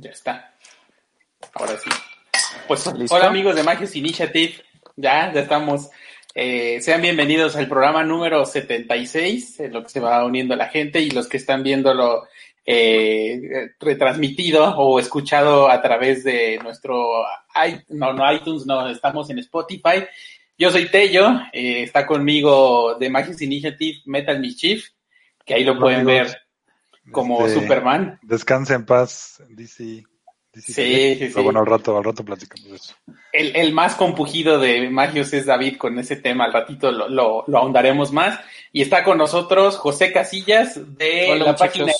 [0.00, 0.54] Ya está.
[1.54, 1.90] Ahora sí.
[2.68, 4.54] Pues hola amigos de Magios Initiative.
[4.94, 5.90] Ya, ya estamos.
[6.34, 11.00] Eh, sean bienvenidos al programa número 76, en lo que se va uniendo la gente
[11.00, 12.28] y los que están viéndolo
[12.64, 17.24] eh, retransmitido o escuchado a través de nuestro
[17.88, 20.04] no, no iTunes, no, estamos en Spotify.
[20.56, 24.90] Yo soy Tello, eh, está conmigo de Magic Initiative Metal Mischief,
[25.44, 26.47] que ahí lo pueden ver
[27.12, 28.18] como Este, Superman.
[28.22, 30.04] Descansa en paz, DC.
[30.52, 31.30] DC Sí, sí, sí.
[31.32, 32.94] Pero bueno, al rato, al rato platicamos de eso.
[33.32, 37.44] El, el más compugido de Magios es David con ese tema, al ratito lo, lo,
[37.46, 38.40] lo ahondaremos más.
[38.72, 41.68] Y está con nosotros José Casillas de Hola, la muchachos.
[41.68, 41.92] página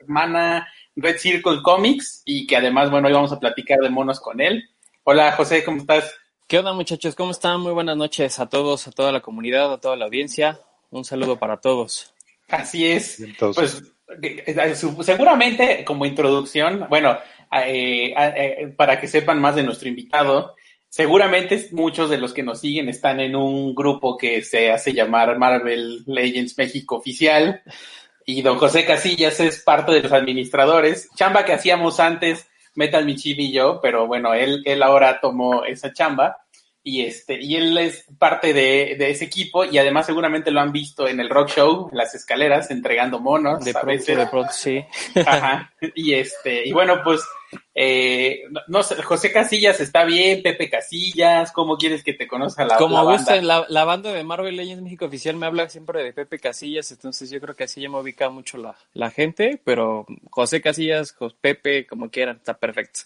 [0.00, 4.40] hermana Red Circle Comics y que además, bueno, hoy vamos a platicar de monos con
[4.40, 4.68] él.
[5.04, 6.12] Hola José, ¿cómo estás?
[6.46, 7.14] ¿Qué onda muchachos?
[7.14, 7.60] ¿Cómo están?
[7.60, 10.60] Muy buenas noches a todos, a toda la comunidad, a toda la audiencia.
[10.90, 12.14] Un saludo para todos.
[12.48, 13.18] Así es.
[13.18, 13.56] Bien, todos.
[13.56, 13.82] Pues
[15.02, 17.18] seguramente como introducción, bueno,
[17.64, 20.54] eh, eh, para que sepan más de nuestro invitado,
[20.88, 25.38] seguramente muchos de los que nos siguen están en un grupo que se hace llamar
[25.38, 27.62] Marvel Legends México Oficial.
[28.28, 33.46] Y don José Casillas es parte de los administradores, chamba que hacíamos antes Metal Michibi
[33.46, 36.36] y yo, pero bueno, él, él ahora tomó esa chamba
[36.88, 40.70] y este y él es parte de, de ese equipo y además seguramente lo han
[40.70, 43.64] visto en el rock show, en las escaleras, entregando monos.
[43.64, 44.16] De a pronto, veces.
[44.16, 44.84] de pronto, sí.
[45.26, 45.72] Ajá.
[45.96, 47.22] Y este, y bueno, pues,
[47.74, 52.76] eh, no, sé, José Casillas está bien, Pepe Casillas, ¿cómo quieres que te conozca la,
[52.76, 53.18] Como la banda?
[53.18, 56.92] gusten, la, la banda de Marvel Legends México Oficial me habla siempre de Pepe Casillas,
[56.92, 61.12] entonces yo creo que así ya me ubica mucho la, la gente, pero José Casillas,
[61.12, 63.00] Jos- Pepe, como quieran, está perfecto.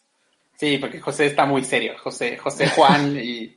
[0.61, 3.57] Sí, porque José está muy serio, José, José Juan y,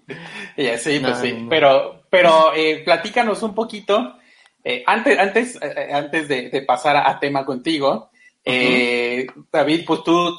[0.56, 1.34] y así, pues No, sí.
[1.34, 1.50] no.
[1.50, 4.16] Pero, pero eh, platícanos un poquito,
[4.64, 8.10] eh, antes, antes, eh, antes de, de pasar a, tema contigo,
[8.46, 10.34] eh, David, pues tú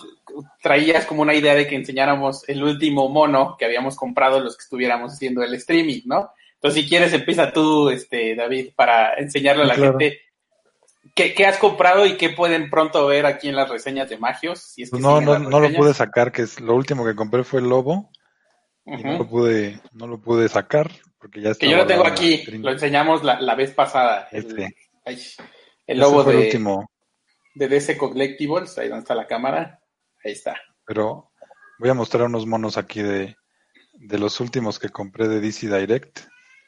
[0.62, 4.62] traías como una idea de que enseñáramos el último mono que habíamos comprado los que
[4.62, 6.30] estuviéramos haciendo el streaming, ¿no?
[6.54, 9.98] Entonces, si quieres, empieza tú, este, David, para enseñarle a la Claro.
[9.98, 10.18] gente
[11.14, 14.60] qué, qué has comprado y qué pueden pronto ver aquí en las reseñas de Magios.
[14.60, 17.44] Si es que no, no, no lo pude sacar, que es lo último que compré
[17.44, 18.10] fue el lobo,
[18.84, 22.44] y no lo pude, no lo pude sacar, porque ya Que yo lo tengo aquí,
[22.58, 24.28] lo enseñamos la, la vez pasada.
[24.30, 24.76] El, Este.
[25.04, 25.18] ay,
[25.86, 26.90] el logo fue el de, último,
[27.54, 29.80] de DC Collectibles, ahí donde está la cámara.
[30.24, 30.56] Ahí está.
[30.86, 31.30] pero
[31.78, 33.36] voy a mostrar unos monos aquí de,
[33.92, 36.20] de los últimos que compré de DC Direct,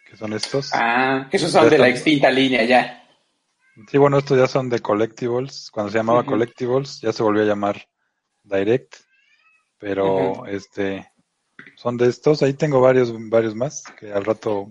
[0.09, 0.71] que son estos.
[0.73, 3.06] Ah, esos son Ya de la extinta línea ya.
[3.91, 5.71] Sí, bueno, estos ya son de Collectibles.
[5.71, 6.25] Cuando se llamaba.
[6.25, 7.89] Collectibles, ya se volvió a llamar
[8.43, 8.95] Direct.
[9.79, 11.11] Pero este
[11.77, 12.43] son de estos.
[12.43, 14.71] Ahí tengo varios, varios más que al rato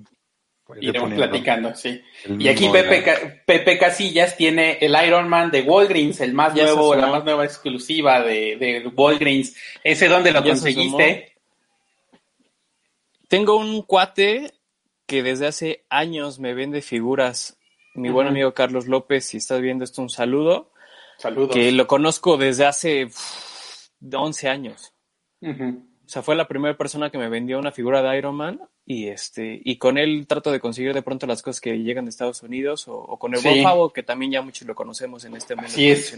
[0.69, 2.01] iré Iremos poniendo platicando, sí.
[2.39, 6.95] Y aquí Pepe, Ca- Pepe Casillas tiene el Iron Man de Walgreens, el más nuevo,
[6.95, 9.55] la más nueva exclusiva de, de Walgreens.
[9.83, 11.37] ¿Ese dónde lo conseguiste?
[13.27, 14.51] Tengo un cuate
[15.05, 17.57] que desde hace años me vende figuras,
[17.95, 20.71] mi buen amigo Carlos López, si estás viendo esto, un saludo,
[21.17, 21.51] Saludos.
[21.53, 24.93] que lo conozco desde hace uf, 11 años.
[25.41, 29.07] O sea, fue la primera persona que me vendió una figura de Iron Man y
[29.07, 32.43] este y con él trato de conseguir de pronto las cosas que llegan de Estados
[32.43, 33.49] Unidos o, o con el Sí.
[33.49, 36.09] buen Favo, que también ya muchos lo conocemos en este mundo del es.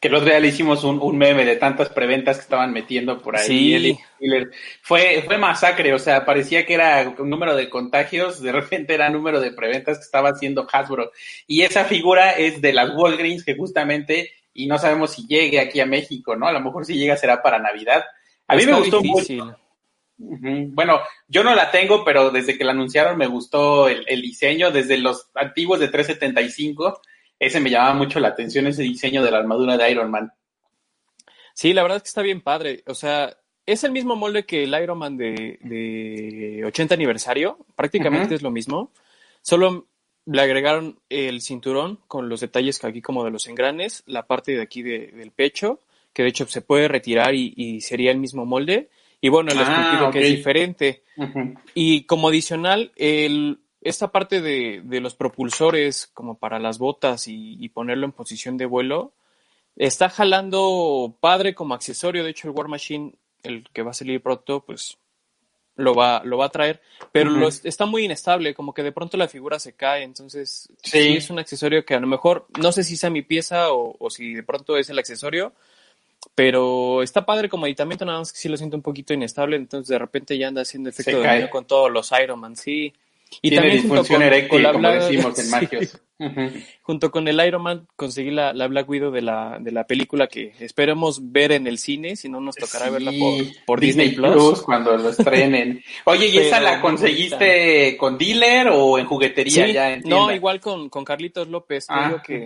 [0.00, 3.20] Que el otro día le hicimos un, un meme de tantas preventas que estaban metiendo
[3.20, 3.46] por ahí.
[3.46, 3.74] Sí.
[3.74, 4.50] El Killer.
[4.80, 9.10] Fue, fue masacre, o sea, parecía que era un número de contagios, de repente era
[9.10, 11.10] número de preventas que estaba haciendo Hasbro.
[11.46, 15.80] Y esa figura es de las Walgreens que justamente, y no sabemos si llegue aquí
[15.80, 16.46] a México, ¿no?
[16.46, 18.04] A lo mejor si llega será para Navidad.
[18.46, 19.42] A mí Está me gustó difícil.
[19.42, 19.58] mucho.
[20.20, 24.70] Bueno, yo no la tengo, pero desde que la anunciaron me gustó el, el diseño,
[24.72, 27.00] desde los antiguos de 375,
[27.38, 30.32] ese me llamaba mucho la atención, ese diseño de la armadura de Iron Man.
[31.54, 32.82] Sí, la verdad es que está bien padre.
[32.86, 33.36] O sea,
[33.66, 37.58] es el mismo molde que el Iron Man de, de 80 aniversario.
[37.74, 38.92] Prácticamente es lo mismo.
[39.42, 39.88] Solo
[40.26, 44.52] le agregaron el cinturón con los detalles que aquí como de los engranes, la parte
[44.52, 45.80] de aquí de- del pecho,
[46.12, 48.90] que de hecho se puede retirar y, y sería el mismo molde.
[49.20, 51.02] Y bueno, el Ah, esculpido que es diferente.
[51.74, 53.58] Y como adicional, el,
[53.88, 58.56] esta parte de, de los propulsores, como para las botas y, y ponerlo en posición
[58.56, 59.12] de vuelo,
[59.80, 62.24] Está jalando padre como accesorio.
[62.24, 63.14] De hecho, el War Machine,
[63.44, 64.98] el que va a salir pronto, pues
[65.76, 66.80] lo va, lo va a traer.
[67.12, 70.02] Pero es- está muy inestable, como que de pronto la figura se cae.
[70.02, 70.90] Entonces, Sí.
[70.90, 71.16] sí.
[71.18, 74.10] es un accesorio que a lo mejor, no sé si sea mi pieza o, o
[74.10, 75.52] si de pronto es el accesorio.
[76.34, 79.54] Pero está padre como aditamento, nada más que sí lo siento un poquito inestable.
[79.54, 82.92] Entonces, de repente ya anda haciendo efecto de con todos los Iron Man, sí.
[83.42, 85.50] Y Tiene también junto con- eréctil, con la como Black- decimos en sí.
[85.50, 86.00] Magios.
[86.82, 90.26] Junto con el Iron Man conseguí la, la Black Widow de la, de la película
[90.26, 94.10] que esperemos ver en el cine, si no nos tocará Sí, verla por, por Disney,
[94.16, 94.32] Plus.
[94.34, 95.80] Plus cuando lo estrenen.
[96.06, 100.60] Oye, ¿y esa la conseguiste con dealer o en juguetería Sí, ya en no, igual
[100.60, 102.44] con, con Carlitos López, Ah, que.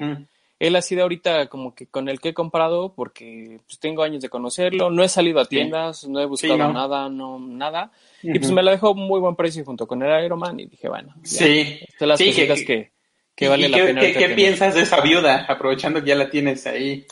[0.66, 4.22] Él ha sido ahorita como que con el que he comprado porque pues, tengo años
[4.22, 5.50] de conocerlo, no he salido a Sí.
[5.50, 6.72] tiendas, no he buscado no.
[6.72, 7.90] nada, no nada,
[8.22, 10.88] y pues me la dejó muy buen precio junto con el Iron Man y dije,
[10.88, 11.78] bueno, ya, Sí.
[11.98, 12.92] son las Sí, que- que,
[13.34, 15.46] que ¿Y- vale la qué, pena qué- piensas de esa viuda?
[15.48, 17.06] Aprovechando que ya la tienes ahí.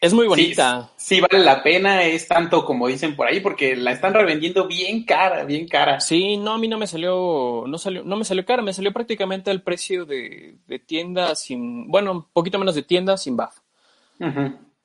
[0.00, 0.92] Es muy bonita.
[0.96, 5.04] Sí, vale la pena, es tanto como dicen por ahí, porque la están revendiendo bien
[5.04, 6.00] cara, bien cara.
[6.00, 8.92] Sí, no, a mí no me salió, no salió, no me salió cara, me salió
[8.92, 13.56] prácticamente al precio de, de tienda sin, bueno, un poquito menos de tienda sin BAF.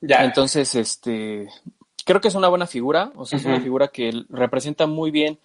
[0.01, 0.23] Ya.
[0.23, 1.47] Entonces, este,
[2.05, 5.39] creo que es una buena figura, o sea, es una figura que representa muy bien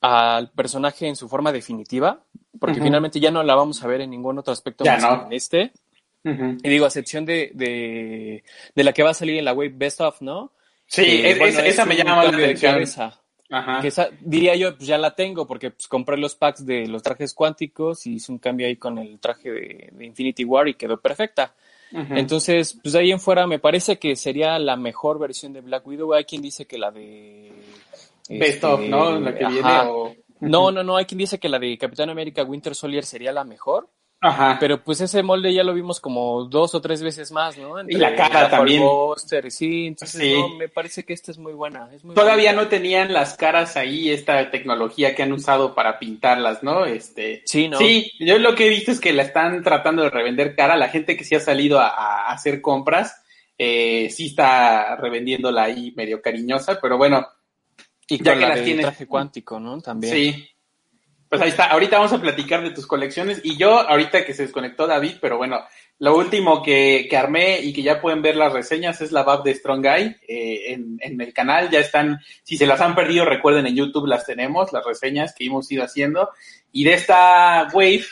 [0.00, 2.24] al personaje en su forma definitiva,
[2.58, 5.20] porque finalmente ya no la vamos a ver en ningún otro aspecto Ya más no.
[5.20, 5.72] que en este.
[6.24, 9.72] Y digo, a excepción de, de, de la que va a salir en la web
[9.74, 10.52] Best of, ¿no?
[10.86, 13.10] Sí, Que, es- bueno, es- esa es me llama la atención.
[13.50, 13.80] Ajá.
[13.82, 17.02] Que esa, diría yo, pues ya la tengo porque pues, compré los packs de los
[17.02, 20.74] trajes cuánticos y hice un cambio ahí con el traje de, de Infinity War y
[20.74, 21.54] quedó perfecta.
[21.94, 25.86] Entonces, pues de ahí en fuera me parece que sería la mejor versión de Black
[25.86, 26.14] Widow.
[26.14, 27.52] Hay quien dice que la de...
[28.30, 29.20] Best este, of, ¿no?
[29.20, 30.14] La que viene o...
[30.40, 33.44] No, no, no, hay quien dice que la de Capitán América Winter Soldier sería la
[33.44, 33.90] mejor,
[34.24, 34.56] Ajá.
[34.60, 37.74] pero pues ese molde ya lo vimos como dos o tres veces más, ¿no?
[37.88, 38.80] Y la cara también.
[38.82, 40.32] Buster, sí, entonces Sí.
[40.32, 41.88] no, me parece que esta es muy buena.
[41.92, 46.62] es muy Todavía no tenían las caras ahí, esta tecnología que han usado para pintarlas,
[46.62, 46.84] ¿no?
[46.86, 47.78] Este, Sí, ¿no?
[47.78, 50.76] Sí, yo lo que he visto es que la están tratando de revender cara.
[50.76, 53.22] La gente que sí ha salido a, a hacer compras,
[53.58, 57.26] eh, sí está revendiéndola ahí medio cariñosa, pero bueno,
[58.08, 59.80] Y ya que la las del tienes- traje cuántico, ¿no?
[59.80, 60.12] También.
[60.14, 60.48] sí.
[61.32, 61.64] Pues ahí está.
[61.64, 63.40] Ahorita vamos a platicar de tus colecciones.
[63.42, 65.60] Y yo, ahorita que se desconectó David, pero bueno,
[65.98, 69.42] lo último que, que armé y que ya pueden ver las reseñas es la BAP
[69.42, 71.70] de Strong Guy eh, en, en el canal.
[71.70, 75.46] Ya están, si se las han perdido, recuerden en YouTube las tenemos, las reseñas que
[75.46, 76.28] hemos ido haciendo.
[76.70, 78.04] Y de esta Wave,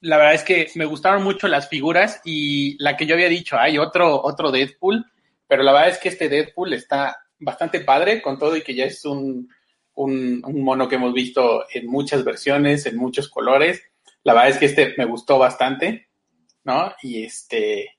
[0.00, 3.56] la verdad es que me gustaron mucho las figuras y la que yo había dicho,
[3.56, 5.06] hay otro, otro Deadpool,
[5.46, 8.86] pero la verdad es que este Deadpool está bastante padre con todo y que ya
[8.86, 9.48] es un,
[9.98, 13.82] un, un mono que hemos visto en muchas versiones, en muchos colores.
[14.22, 16.08] La verdad es que este me gustó bastante,
[16.64, 16.92] ¿no?
[17.02, 17.98] Y este,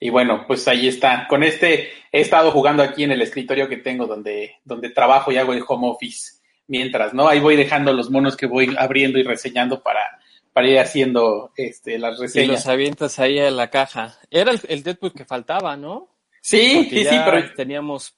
[0.00, 1.26] y bueno, pues ahí está.
[1.28, 5.36] Con este he estado jugando aquí en el escritorio que tengo donde, donde trabajo y
[5.36, 7.28] hago el home office mientras, ¿no?
[7.28, 10.18] Ahí voy dejando los monos que voy abriendo y reseñando para,
[10.52, 12.66] para ir haciendo este, las Y los reseñas.
[12.66, 14.18] avientas ahí a la caja.
[14.30, 16.08] Era el, el Deadpool que faltaba, ¿no?
[16.40, 18.16] Sí, Porque sí, sí, pero teníamos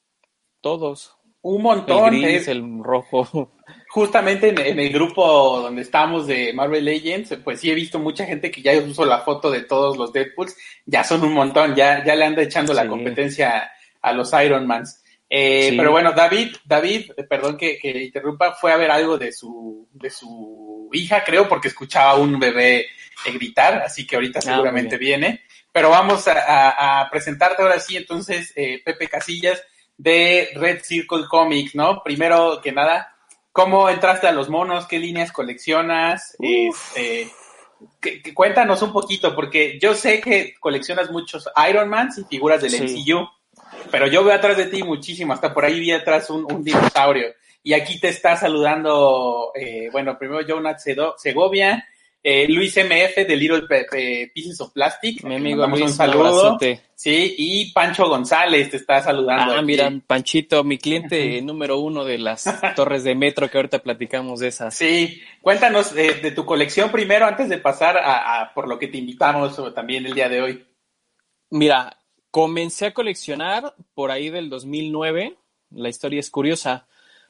[0.60, 1.15] todos.
[1.50, 2.10] Un El montón.
[2.10, 3.52] gris, es- el rojo.
[3.88, 8.24] justamente en, en el grupo donde estamos de Marvel Legends, pues sí he visto mucha
[8.26, 12.04] gente que ya usó la foto de todos los Deadpools, ya son un montón, ya,
[12.04, 13.70] ya le anda echando la competencia
[14.02, 15.02] a los Iron Mans.
[15.28, 15.76] Eh, Sí.
[15.76, 19.88] Pero bueno, David, David, eh, perdón que, que interrumpa, fue a ver algo de su,
[19.92, 24.42] de su hija, creo, porque escuchaba a un bebé eh, gritar, así que ahorita Ah,
[24.42, 25.40] seguramente viene.
[25.72, 29.60] Pero vamos a, a- a presentarte ahora sí, entonces, eh, Pepe Casillas
[29.98, 32.02] de Red Circle Comics, ¿no?
[32.02, 33.14] Primero que nada,
[33.52, 34.86] ¿cómo entraste a los monos?
[34.86, 36.36] ¿Qué líneas coleccionas?
[36.40, 37.30] Este,
[38.00, 42.60] que- que cuéntanos un poquito, porque yo sé que coleccionas muchos Iron Mans y figuras
[42.62, 42.82] del Sí.
[42.82, 43.26] MCU,
[43.90, 47.28] pero yo veo atrás de ti muchísimo, hasta por ahí vi atrás un, un dinosaurio.
[47.62, 51.86] Y aquí te está saludando, eh, bueno, primero Jonathan Segovia,
[52.28, 55.22] eh, Luis MF de Little Pe- Pe- Pieces of Plastic.
[55.22, 56.58] Mi amigo Luis, un saludo.
[56.94, 59.52] Sí, y Pancho González te está saludando.
[59.54, 59.66] Ah, aquí.
[59.66, 64.48] mira, Panchito, mi cliente número uno de las torres de metro que ahorita platicamos de
[64.48, 64.74] esas.
[64.74, 68.88] Sí, cuéntanos eh, de tu colección primero antes de pasar a, a por lo que
[68.88, 70.66] te invitamos también el día de hoy.
[71.50, 71.96] Mira,
[72.32, 75.36] comencé a coleccionar por ahí del 2009.
[75.70, 76.88] La historia es curiosa.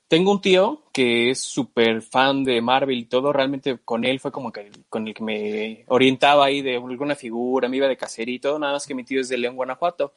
[0.09, 3.33] Tengo un tío que es súper fan de Marvel y todo.
[3.33, 7.69] Realmente con él fue como que con el que me orientaba ahí de alguna figura,
[7.69, 8.59] me iba de cacería y todo.
[8.59, 10.15] Nada más que mi tío es de León, Guanajuato.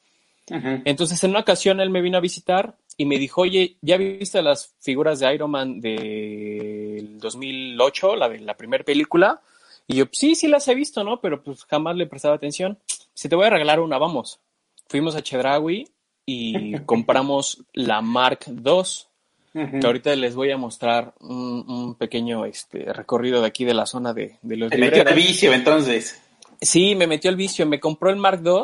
[0.51, 4.41] Entonces, en una ocasión él me vino a visitar y me dijo, oye, ¿ya viste
[4.41, 9.41] las figuras de Iron Man del 2008, la de la primera película?
[9.87, 11.21] Y yo, sí, sí las he visto, ¿no?
[11.21, 12.77] Pero pues jamás le prestaba atención.
[13.13, 14.39] Si te voy a regalar una, vamos.
[14.87, 15.87] fuimos a Chedraui
[16.25, 18.83] y compramos la Mark II,
[19.53, 23.85] que ahorita les voy a mostrar un, un pequeño este, recorrido de aquí de la
[23.85, 26.21] zona de, de los Te metió de vicio, entonces.
[26.61, 27.65] Sí, me metió el vicio.
[27.65, 28.63] Me compró el Mark II.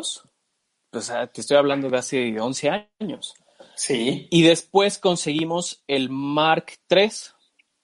[0.92, 3.34] O sea, te estoy hablando de hace 11 años.
[3.74, 4.28] Sí.
[4.30, 7.10] Y después conseguimos el Mark III.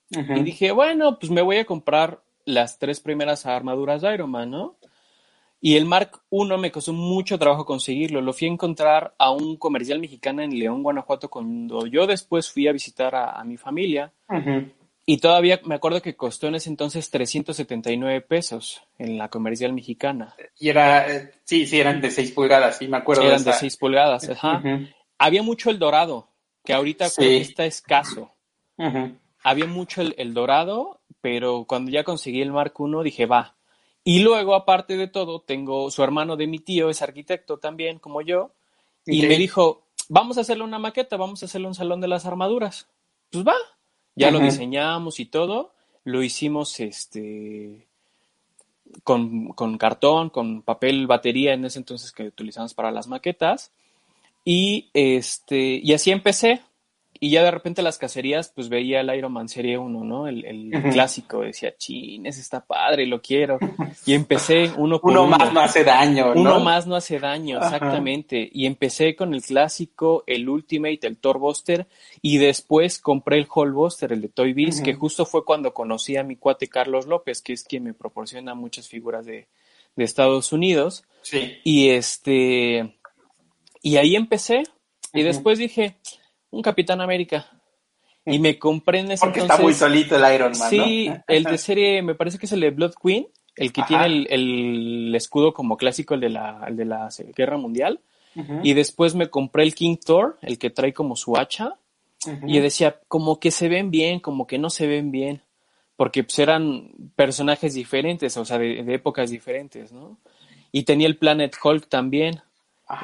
[0.09, 4.51] Y dije, bueno, pues me voy a comprar las tres primeras armaduras de Iron Man,
[4.51, 4.77] ¿no?
[5.65, 8.19] Y el Mark I me costó mucho trabajo conseguirlo.
[8.19, 12.67] Lo fui a encontrar a un comercial mexicano en León, Guanajuato, cuando yo después fui
[12.67, 14.11] a visitar a, a mi familia.
[15.05, 20.35] Y todavía me acuerdo que costó en ese entonces 379 pesos en la comercial mexicana.
[20.59, 23.49] Y era, eh, sí, sí, eran de 6 pulgadas, sí, me acuerdo Eran de de
[23.51, 23.59] esa.
[23.61, 24.61] 6 pulgadas, ajá.
[25.17, 26.27] Había mucho el dorado,
[26.65, 27.37] que ahorita Sí.
[27.37, 28.33] está escaso.
[29.41, 33.55] Había mucho el, el dorado, pero cuando ya conseguí el Mark I dije, va.
[34.03, 38.21] Y luego, aparte de todo, tengo su hermano de mi tío, es arquitecto también, como
[38.21, 38.51] yo,
[39.05, 42.25] y me dijo, vamos a hacerle una maqueta, vamos a hacerle un salón de las
[42.25, 42.87] armaduras.
[43.31, 43.55] Pues va.
[44.15, 45.71] Ya lo diseñamos y todo.
[46.03, 47.87] Lo hicimos este
[49.03, 53.71] con, con cartón, con papel batería en ese entonces que utilizamos para las maquetas.
[54.45, 56.61] Y este, y así empecé.
[57.23, 60.27] Y ya de repente las cacerías, pues veía el Iron Man Serie 1, ¿no?
[60.27, 61.39] El, clásico.
[61.39, 63.59] Decía, chin, ese está padre, lo quiero.
[64.05, 65.37] Y empecé uno por Uno uno.
[65.37, 66.41] más no hace daño, ¿no?
[66.41, 67.77] Uno más no hace daño, Ajá.
[67.77, 68.49] exactamente.
[68.51, 71.87] Y empecé con el clásico, el Ultimate, el Thor Buster,
[72.21, 76.17] y después compré el Hall Buster, el de Toy Biz, que justo fue cuando conocí
[76.17, 79.47] a mi cuate Carlos López, que es quien me proporciona muchas figuras de,
[79.95, 81.05] de Estados Unidos.
[81.21, 81.53] Sí.
[81.63, 82.97] Y este,
[83.81, 84.63] y ahí empecé.
[85.13, 85.95] Y después dije,
[86.53, 87.49] un Capitán América.
[88.25, 89.53] Y me compré en ese Porque entonces.
[89.55, 91.23] está muy solito el Iron Man, Sí, ¿no?
[91.27, 93.87] el de serie, me parece que es el de Blood Queen, el que Ajá.
[93.87, 97.99] tiene el, el escudo como clásico, el de la, el de la Guerra Mundial.
[98.63, 101.75] Y después me compré el King Thor, el que trae como su hacha.
[102.47, 105.43] Y decía, como que se ven bien, como que no se ven bien.
[105.95, 110.17] Porque pues eran personajes diferentes, o sea, de, de épocas diferentes, ¿no?
[110.71, 112.41] Y tenía el Planet Hulk también.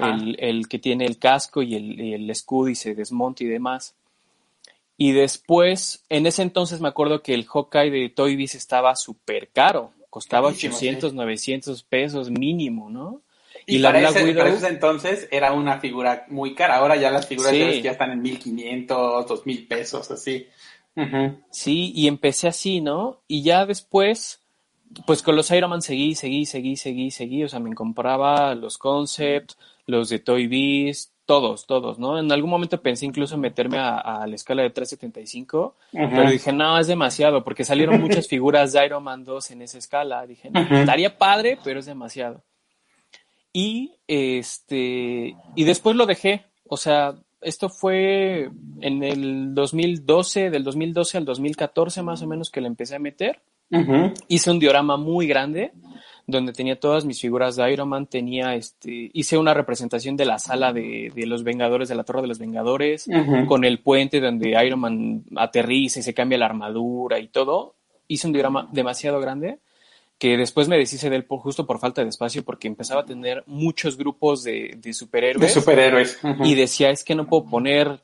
[0.01, 3.47] El, el que tiene el casco y el, y el escudo y se desmonta y
[3.47, 3.95] demás.
[4.97, 9.49] Y después, en ese entonces me acuerdo que el Hawkeye de Toy Biz estaba súper
[9.49, 9.93] caro.
[10.09, 13.21] Costaba Carísimo, 800, 900 pesos mínimo, ¿no?
[13.65, 16.77] Y, Y, la para, ese, Widow, para ese entonces era una figura muy cara.
[16.77, 17.59] Ahora ya las figuras Sí.
[17.59, 20.47] ya ya están en 1500, 2000 pesos, así.
[21.49, 23.21] Sí, y empecé así, ¿no?
[23.27, 24.38] Y ya después,
[25.05, 27.43] pues con los Iron Man seguí, seguí, seguí, seguí, seguí.
[27.43, 29.53] O sea, me compraba los Concept,
[29.85, 32.17] los de Toy Biz, todos, todos, ¿no?
[32.17, 36.09] En algún momento pensé incluso meterme a, a la escala de 375, Ujú.
[36.09, 39.77] pero dije, no, es demasiado, porque salieron muchas figuras de Iron Man 2 en esa
[39.77, 40.25] escala.
[40.25, 42.41] Dije, no, estaría padre, pero es demasiado.
[43.53, 46.45] Y este, y después lo dejé.
[46.67, 48.49] O sea, esto fue
[48.81, 53.39] en el 2012, del 2012 al 2014 más o menos que le empecé a meter.
[54.27, 55.71] Hice un diorama muy grande
[56.25, 60.37] donde tenía todas mis figuras de Iron Man, tenía este, hice una representación de la
[60.37, 63.07] sala de, de los Vengadores, de la Torre de los Vengadores,
[63.47, 67.73] con el puente donde Iron Man aterriza y se cambia la armadura y todo.
[68.07, 69.59] Hice un diorama demasiado grande
[70.19, 73.05] que después me deshice de él por, justo por falta de espacio porque empezaba a
[73.05, 76.19] tener muchos grupos de, de De superhéroes superhéroes.
[76.23, 76.45] Ujú.
[76.45, 78.01] y decía, es que no puedo poner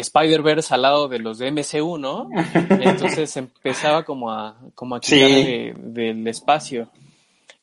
[0.00, 2.28] Spider-Verse al lado de los de MCU, ¿no?
[2.80, 5.14] Entonces empezaba como a, como a Sí.
[5.16, 6.88] quitar de- del espacio.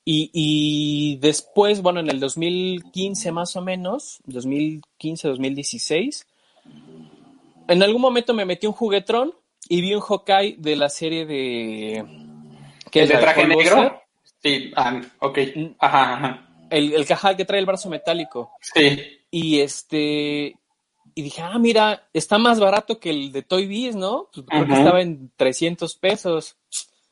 [0.04, 6.26] Y, y después, bueno, en el 2015 más o menos, 2015, 2016,
[7.68, 9.34] en algún momento me metí un juguetrón
[9.70, 12.04] y vi un Hawkeye de la serie de...
[12.90, 13.76] ¿qué ¿El de traje negro?
[13.76, 13.92] Buster?
[14.44, 15.38] Sí, ah, ok.
[15.56, 15.66] Mm.
[15.80, 16.48] Ajá, ajá.
[16.70, 18.52] El, el que trae el brazo metálico.
[18.62, 19.00] Sí.
[19.30, 20.56] Y este,
[21.16, 24.30] y dije, ah, mira, está más barato que el de Toy Biz, ¿no?
[24.34, 24.82] Pues creo que Ajá.
[24.82, 26.58] estaba en 300 pesos.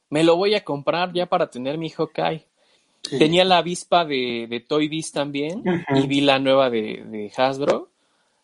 [0.09, 2.47] Me lo voy a comprar ya para tener mi Hawkeye.
[3.03, 3.17] Sí.
[3.19, 5.63] Tenía la avispa de, de Toy Biz también
[5.95, 7.91] y vi la nueva de, de Hasbro,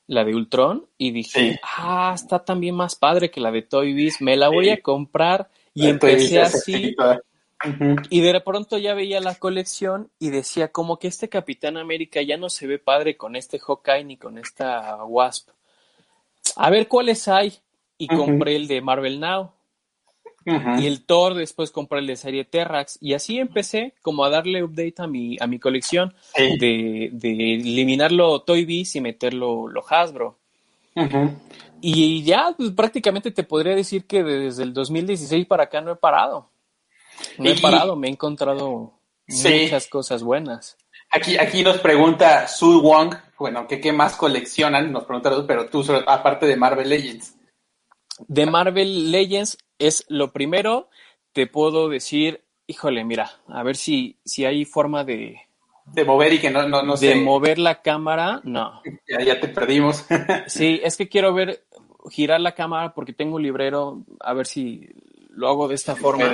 [0.08, 1.60] la de Ultron, y dije, Sí.
[1.78, 5.50] ah, está también más padre que la de Toy Biz, me la voy a comprar.
[5.74, 6.96] Y empecé así,
[8.10, 12.38] y de pronto ya veía la colección y decía como que este Capitán América ya
[12.38, 15.50] no se ve padre con este Hawkeye ni con esta Wasp.
[16.56, 17.54] A ver cuáles hay.
[17.98, 19.52] Y compré el de Marvel Now.
[20.78, 23.00] Y el Thor, después compré el de serie Terrax.
[23.02, 26.58] Y así empecé como a darle update a mi, a mi colección Sí.
[26.60, 30.38] de, de eliminarlo Toy Biz y meterlo lo Hasbro.
[31.82, 35.96] Y ya pues, prácticamente te podría decir que desde el 2016 para acá no he
[35.96, 36.50] parado.
[37.38, 38.94] No he parado, me he encontrado
[39.28, 39.62] Sí.
[39.64, 40.78] muchas cosas buenas.
[41.10, 45.84] Aquí, aquí nos pregunta Su Wong, bueno, que qué más coleccionan, nos pregunta, pero tú,
[46.08, 47.36] aparte de Marvel Legends.
[48.28, 50.90] De Marvel Legends es lo primero,
[51.34, 55.42] te puedo decir, híjole, mira, a ver si, si hay forma de...
[55.86, 58.82] De mover y que no, no, no De mover la cámara, no.
[59.08, 60.06] Ya, ya te perdimos.
[60.48, 61.66] sí, es que quiero ver,
[62.10, 64.90] girar la cámara porque tengo un librero, a ver si
[65.30, 66.34] lo hago de esta forma.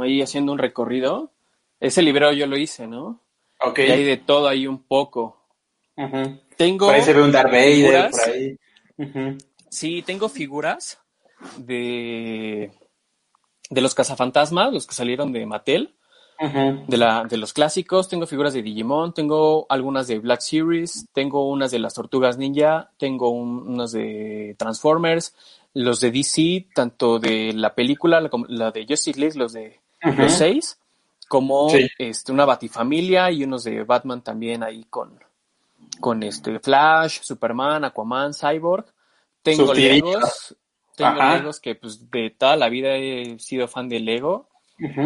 [0.00, 1.32] Ahí haciendo un recorrido.
[1.80, 3.20] Ese librero yo lo hice, ¿no?
[3.60, 3.78] Ok.
[3.80, 5.36] Y hay de todo ahí un poco.
[6.56, 6.86] Tengo.
[6.86, 8.56] Por ahí se ve un Darth Vader, por ahí.
[9.68, 10.98] Sí, tengo figuras
[11.56, 12.70] de.
[13.70, 15.94] de los cazafantasmas, los que salieron de Mattel.
[16.88, 21.46] de, la, de los clásicos, tengo figuras de Digimon, tengo algunas de Black Series, tengo
[21.50, 25.34] unas de las Tortugas Ninja, tengo unas de Transformers,
[25.74, 30.78] los de DC, tanto de la película, la, de Justice League, los de los seis,
[31.28, 35.18] como este, una Batifamilia y unos de Batman también ahí con,
[36.00, 38.86] con este Flash, Superman, Aquaman, Cyborg.
[39.42, 40.56] Tengo Legos,
[40.96, 44.48] tengo Legos que pues de toda la vida he sido fan de Lego.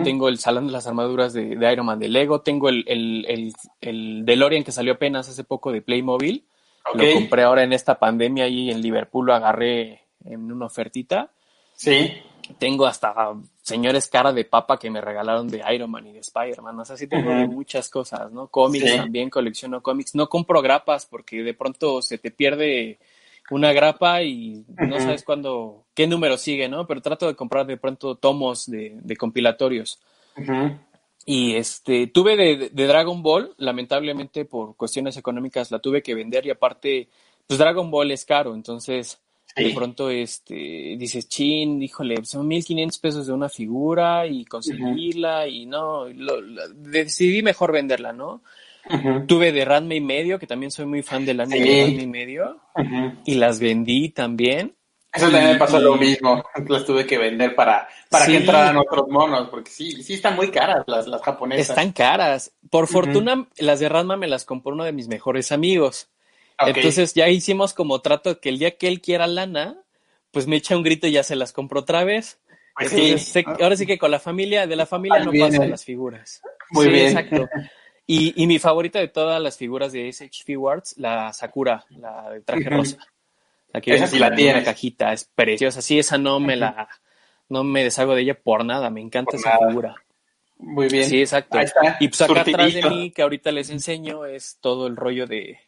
[0.04, 2.42] Tengo el Salón de las Armaduras de, Iron Man de Lego.
[2.42, 6.46] Tengo el, el, el, DeLorean que salió apenas hace poco de Playmobil.
[6.94, 11.30] Lo compré ahora en esta pandemia y en Liverpool lo agarré en una ofertita.
[11.74, 12.12] Sí.
[12.58, 13.14] Tengo hasta
[13.62, 16.78] señores cara de papa que me regalaron de Iron Man y de Spider-Man.
[16.78, 18.48] O sea, sí tengo muchas cosas, ¿no?
[18.48, 20.14] Cómics también, colecciono cómics.
[20.14, 22.98] No compro grapas porque de pronto se te pierde
[23.50, 26.86] una grapa y no sabes cuándo, qué número sigue, ¿no?
[26.86, 30.00] Pero trato de comprar de pronto tomos de, compilatorios.
[31.26, 36.44] Y este, tuve de, de, Dragon Ball, lamentablemente por cuestiones económicas la tuve que vender
[36.44, 37.08] y aparte,
[37.46, 39.23] pues Dragon Ball es caro, entonces
[39.56, 45.66] de pronto este, dices, chin, híjole, son 1500 pesos de una figura y conseguirla y
[45.66, 46.06] no,
[46.74, 48.42] decidí mejor venderla, ¿no?
[49.26, 52.06] Tuve de Ranma y medio, que también soy muy fan del anime de Ranma y
[52.06, 52.60] medio,
[53.24, 54.74] y las vendí también.
[55.12, 59.06] Eso también me pasó lo mismo, las tuve que vender para, para que entraran otros
[59.08, 61.70] monos, porque sí, sí están muy caras las, las japonesas.
[61.70, 62.52] Están caras.
[62.68, 66.10] Por fortuna, las de Ranma me las compró uno de mis mejores amigos.
[66.58, 69.82] Entonces ya hicimos como trato que el día que él quiera lana,
[70.30, 72.38] pues me echa un grito y ya se las compro otra vez.
[72.76, 76.42] Pues ahora sí que con la familia, de la familia no pasan las figuras.
[76.70, 77.16] Muy bien.
[77.16, 77.48] Exacto.
[78.06, 82.40] Y, y, mi favorita de todas las figuras de SH Figuarts, la Sakura, la de
[82.42, 82.98] traje rosa.
[83.72, 84.58] La que esa sí la tiene.
[84.58, 85.80] Una cajita, es preciosa.
[85.80, 86.88] Sí, esa no me la,
[87.48, 88.90] no me deshago de ella por nada.
[88.90, 89.94] Me encanta esa figura.
[90.58, 91.08] Muy bien.
[91.08, 91.58] Sí, exacto.
[92.00, 95.58] Y pues acá atrás de mí, que ahorita les enseño, es todo el rollo de,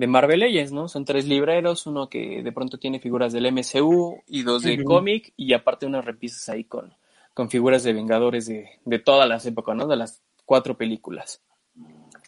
[0.00, 0.88] de Marvel Legends, ¿no?
[0.88, 5.34] Son tres libreros, uno que de pronto tiene figuras del MCU y dos de cómic
[5.36, 6.94] y aparte unas repisas ahí con,
[7.34, 9.86] con figuras de Vengadores de, de todas las épocas, ¿no?
[9.86, 11.42] De las cuatro películas.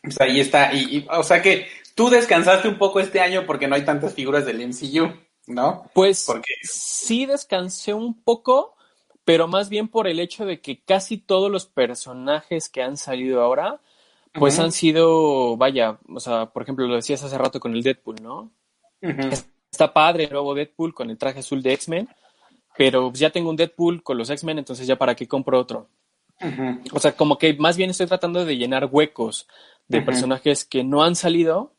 [0.02, 3.74] Pues ahí está, y, o sea que tú descansaste un poco este año porque no
[3.74, 5.10] hay tantas figuras del MCU,
[5.46, 5.90] ¿no?
[5.94, 6.26] Pues
[6.60, 8.74] sí descansé un poco,
[9.24, 13.40] pero más bien por el hecho de que casi todos los personajes que han salido
[13.40, 13.80] ahora
[14.34, 18.16] pues han sido, vaya, o sea, por ejemplo, lo decías hace rato con el Deadpool,
[18.22, 18.50] ¿no?
[19.70, 22.08] Está padre el nuevo Deadpool con el traje azul de X-Men,
[22.76, 25.88] pero ya tengo un Deadpool con los X-Men, entonces ya para qué compro otro.
[26.92, 29.46] O sea, como que más bien estoy tratando de llenar huecos
[29.88, 31.71] de personajes que no han salido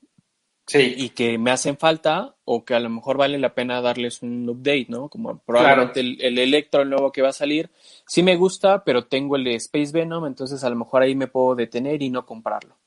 [0.66, 0.96] Sí.
[0.98, 4.48] Y que me hacen falta o que a lo mejor vale la pena darles un
[4.50, 5.10] update, ¿no?
[5.10, 7.70] Como probablemente el, el, Electro, el nuevo que va a salir,
[8.08, 11.28] sí me gusta, pero tengo el de Space Venom, entonces a lo mejor ahí me
[11.28, 12.78] puedo detener y no comprarlo.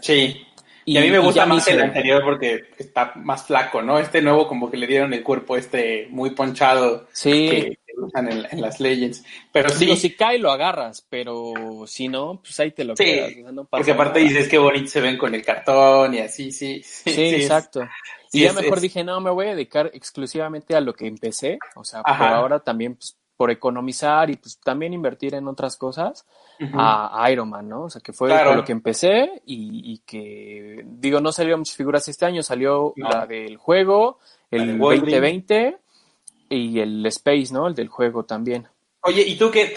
[0.00, 0.44] Sí.
[0.84, 3.98] Y, a mí me gusta más el anterior porque está más flaco, ¿no?
[3.98, 7.06] Este nuevo como que le dieron el cuerpo este muy ponchado.
[7.12, 7.76] Sí
[8.14, 9.24] en, las Legends.
[9.52, 9.84] Pero sí.
[9.84, 11.52] Digo, si cae lo agarras, pero
[11.86, 13.32] si no, pues ahí te lo quedas.
[13.68, 16.82] porque aparte dices que bonito se ven con el cartón y así, sí.
[16.82, 17.80] Sí, exacto.
[18.32, 21.58] y ya mejor dije, no, me voy a dedicar exclusivamente a lo que empecé.
[21.74, 26.26] O sea, por ahora también pues, por economizar y pues también invertir en otras cosas
[26.74, 27.84] a, Iron Man, ¿no?
[27.84, 32.26] O sea, que fue lo que empecé y, que, digo, no salieron muchas figuras este
[32.26, 34.18] año, salió la del juego,
[34.50, 35.78] el 2020
[36.50, 37.68] y el Space, ¿no?
[37.68, 38.68] El del juego también.
[39.02, 39.72] Oye, ¿y tú qué,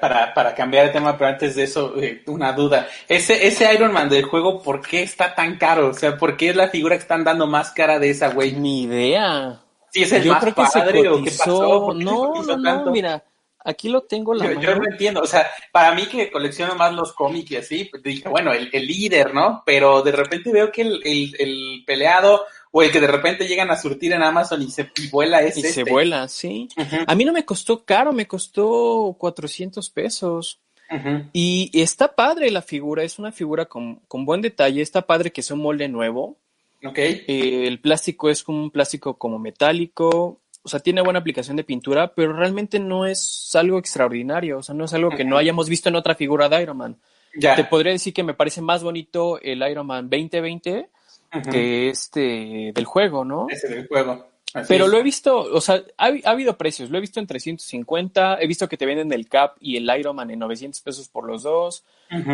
[0.00, 2.88] para, para cambiar de tema, pero antes de eso, eh, una duda.
[3.06, 5.88] Ese, ese Iron Man del juego, ¿por qué está tan caro?
[5.88, 8.52] O sea, ¿por qué es la figura que están dando más cara de esa, güey?
[8.52, 9.60] Ni idea.
[9.90, 11.92] Sí, es el Yo más creo que padre, ¿o qué pasó?
[11.94, 13.22] No, no, no, mira,
[13.62, 16.94] aquí lo tengo la yo, yo, no entiendo, o sea, para mí que colecciono más
[16.94, 19.62] los cómics y así, pues dije, bueno, el, el líder, ¿no?
[19.66, 23.70] Pero de repente veo que el, el, el peleado o el que de repente llegan
[23.70, 25.60] a surtir en Amazon y se vuela ese.
[25.60, 26.68] Y se vuela, sí.
[27.06, 30.58] A mí no me costó caro, me costó 400 pesos.
[30.90, 31.28] Ujú.
[31.34, 35.42] Y está padre la figura, es una figura con, con buen detalle, está padre que
[35.42, 36.38] es un molde nuevo.
[36.82, 36.98] Ok.
[36.98, 41.64] Eh, el plástico es como un plástico como metálico, o sea, tiene buena aplicación de
[41.64, 45.68] pintura, pero realmente no es algo extraordinario, o sea, no es algo que no hayamos
[45.68, 46.98] visto en otra figura de Iron Man.
[47.38, 47.54] Ya.
[47.54, 50.88] Te podría decir que me parece más bonito el Iron Man 2020
[51.34, 51.50] Ujú.
[51.50, 53.46] que este del juego, ¿no?
[53.50, 54.26] Ese del juego.
[54.54, 54.90] Así Pero es.
[54.90, 58.46] lo he visto, o sea, ha, ha habido precios, lo he visto en 350, he
[58.46, 61.42] visto que te venden el Cap y el Iron Man en 900 pesos por los
[61.42, 61.84] dos,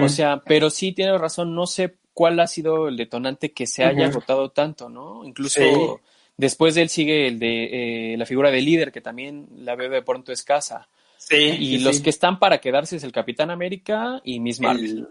[0.03, 3.85] o sea, pero sí tienes razón, no sé cuál ha sido el detonante que se
[3.85, 4.11] haya Ujú.
[4.19, 5.25] agotado tanto, ¿no?
[5.25, 6.11] Incluso Sí.
[6.37, 9.89] después de él sigue el de eh, la figura de líder, que también la veo
[9.89, 10.89] de pronto escasa.
[11.19, 12.03] sí, Y sí, los sí.
[12.03, 15.07] que están para quedarse es el Capitán América y Miss Marvel.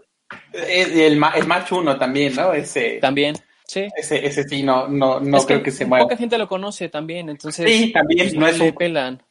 [0.52, 2.52] El, el, el, el match 1 también, ¿no?
[2.52, 3.36] Ese, También,
[3.68, 3.86] sí.
[3.94, 6.04] ese, ese sí, no, no, no Es creo que, se mueva.
[6.06, 9.22] Poca gente lo conoce también, entonces Sí, también, no es le un- pelan.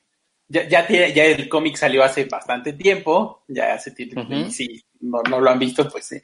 [0.50, 4.34] Ya, ya, tiene, ya el cómic salió hace bastante tiempo, ya hace tiempo, Ujú.
[4.34, 6.22] y si no, no lo han visto, pues sí.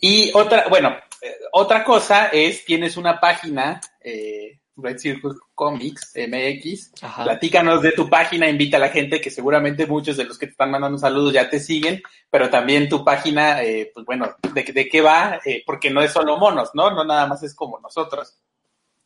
[0.00, 6.92] Y otra, bueno, eh, otra cosa es, tienes una página, eh, Red Circle Comics, MX,
[7.02, 7.24] Ajá.
[7.24, 10.52] platícanos de tu página, invita a la gente, que seguramente muchos de los que te
[10.52, 14.88] están mandando saludos ya te siguen, pero también tu página, eh, pues bueno, ¿de, de
[14.88, 15.40] qué va?
[15.44, 16.90] Eh, porque no es solo monos, ¿no?
[16.90, 18.38] No nada más es como nosotros.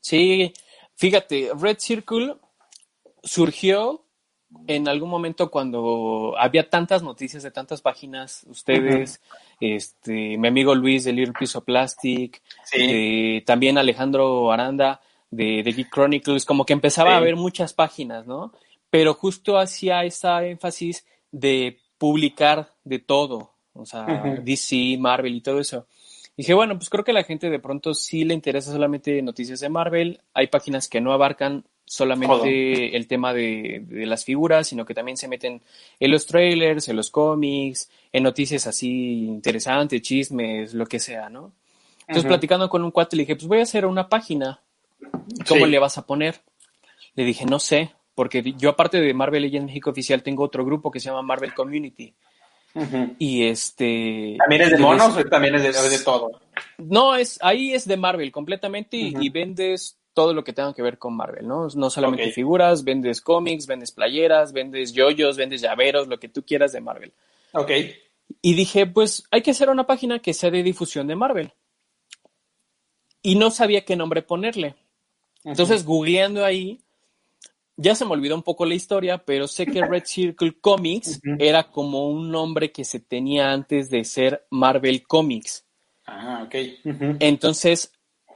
[0.00, 0.52] Sí,
[0.94, 2.36] fíjate, Red Circle
[3.22, 4.02] surgió
[4.68, 9.20] en algún momento cuando había tantas noticias de tantas páginas, ustedes,
[9.60, 15.00] este, mi amigo Luis de Little Piece of Plastic, Sí, de- también Alejandro Aranda
[15.36, 17.14] de, de Geek Chronicles, como que empezaba Sí.
[17.14, 18.52] a haber muchas páginas, ¿no?
[18.90, 24.42] Pero justo hacía esa énfasis de publicar de todo, o sea, Ujú.
[24.42, 25.86] DC, Marvel y todo eso.
[26.36, 29.60] Dije, bueno, pues creo que a la gente de pronto sí le interesa solamente noticias
[29.60, 30.20] de Marvel.
[30.34, 35.16] Hay páginas que no abarcan solamente el tema de, de las figuras, sino que también
[35.16, 35.62] se meten
[35.98, 41.52] en los trailers, en los cómics, en noticias así interesantes, chismes, lo que sea, ¿no?
[42.00, 42.28] Entonces, Ujú.
[42.28, 44.60] platicando con un cuate, le dije, pues voy a hacer una página.
[45.48, 45.70] ¿Cómo Sí.
[45.70, 46.42] le vas a poner?
[47.14, 50.90] Le dije, no sé, porque yo aparte de Marvel Legends México Oficial tengo otro grupo
[50.90, 52.14] que se llama Marvel Community.
[53.18, 54.36] Y este...
[54.38, 56.40] ¿También es de monos o también es de, es de todo?
[56.78, 60.98] No, es, ahí es de Marvel completamente y, vendes todo lo que tenga que ver
[60.98, 61.68] con Marvel, ¿no?
[61.74, 66.72] No solamente figuras, vendes cómics, vendes playeras, vendes yoyos, vendes llaveros, lo que tú quieras
[66.72, 67.12] de Marvel.
[67.52, 67.70] Ok.
[68.42, 71.52] Y dije, pues hay que hacer una página que sea de difusión de Marvel.
[73.22, 74.74] Y no sabía qué nombre ponerle.
[75.44, 76.80] Entonces, googleando ahí,
[77.76, 81.70] ya se me olvidó un poco la historia, pero sé que Red Circle Comics era
[81.70, 85.64] como un nombre que se tenía antes de ser Marvel Comics.
[86.06, 86.54] Ah, ok.
[87.20, 87.92] Entonces,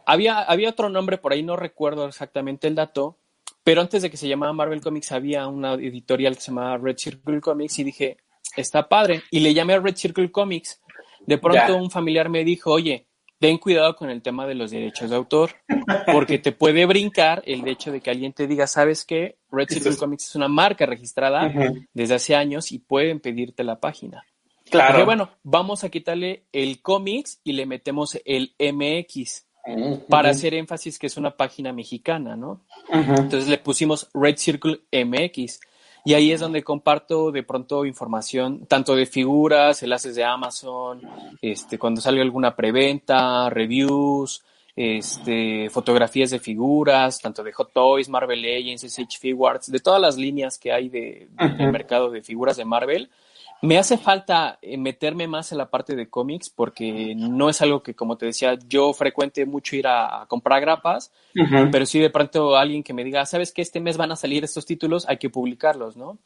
[0.07, 3.19] había, había otro nombre por ahí, no recuerdo exactamente el dato,
[3.65, 6.97] pero antes de que se llamara Marvel Comics había una editorial que se llamaba Red
[6.99, 8.17] Circle Comics y dije,
[8.57, 9.23] está padre.
[9.31, 10.81] Y le llamé a Red Circle Comics.
[11.27, 11.75] De pronto Ya.
[11.75, 13.07] un familiar me dijo, oye,
[13.41, 15.51] ten cuidado con el tema de los derechos de autor,
[16.13, 19.39] porque te puede brincar el hecho de que alguien te diga, ¿sabes qué?
[19.51, 21.51] Red Circle es- Comics es una marca registrada
[21.95, 24.23] desde hace años y pueden pedirte la página.
[24.71, 24.93] Claro.
[24.95, 29.47] Dije, bueno, vamos a quitarle el comics y le metemos el MX
[30.09, 32.65] para hacer énfasis que es una página mexicana, ¿no?
[32.93, 35.61] Entonces le pusimos Red Circle MX
[36.05, 41.01] y ahí es donde comparto de pronto información tanto de figuras, enlaces de Amazon,
[41.43, 44.43] este, cuando salga alguna preventa, reviews,
[44.77, 50.17] este, fotografías de figuras, tanto de Hot Toys, Marvel Legends, SH Figuarts, de todas las
[50.17, 53.11] líneas que hay de, de- del mercado de figuras de Marvel.
[53.63, 57.83] Me hace falta eh, meterme más en la parte de cómics porque no es algo
[57.83, 61.13] que, como te decía, yo frecuente mucho ir a, a comprar grapas,
[61.71, 64.45] pero sí de pronto alguien que me diga, ¿sabes que Este mes van a salir
[64.45, 66.19] estos títulos, hay que publicarlos, ¿no?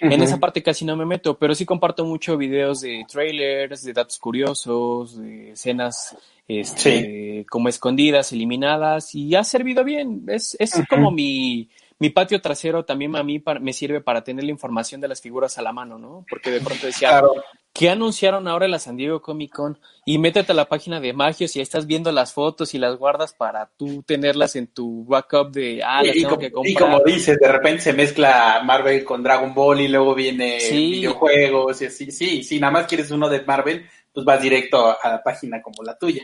[0.00, 3.92] En esa parte casi no me meto, pero sí comparto mucho videos de trailers, de
[3.92, 6.16] datos curiosos, de escenas
[6.48, 10.24] este, como escondidas, eliminadas, y ha servido bien.
[10.28, 11.68] Es, es como mi,
[12.02, 15.20] mi patio trasero también a mí para- me sirve para tener la información de las
[15.20, 16.26] figuras a la mano, ¿no?
[16.28, 17.34] Porque de pronto decía, Claro.
[17.72, 19.78] ¿qué anunciaron ahora en la San Diego Comic Con?
[20.04, 22.96] Y métete a la página de Magios y ahí estás viendo las fotos y las
[22.96, 26.46] guardas para tú tenerlas en tu backup de, ah, las y, y tengo como, que
[26.46, 26.78] y comprar.
[26.90, 30.90] como dices, de repente se mezcla Marvel con Dragon Ball y luego viene Sí.
[30.94, 32.10] videojuegos y así.
[32.10, 35.84] Sí, si nada más quieres uno de Marvel, pues vas directo a la página como
[35.84, 36.22] la tuya.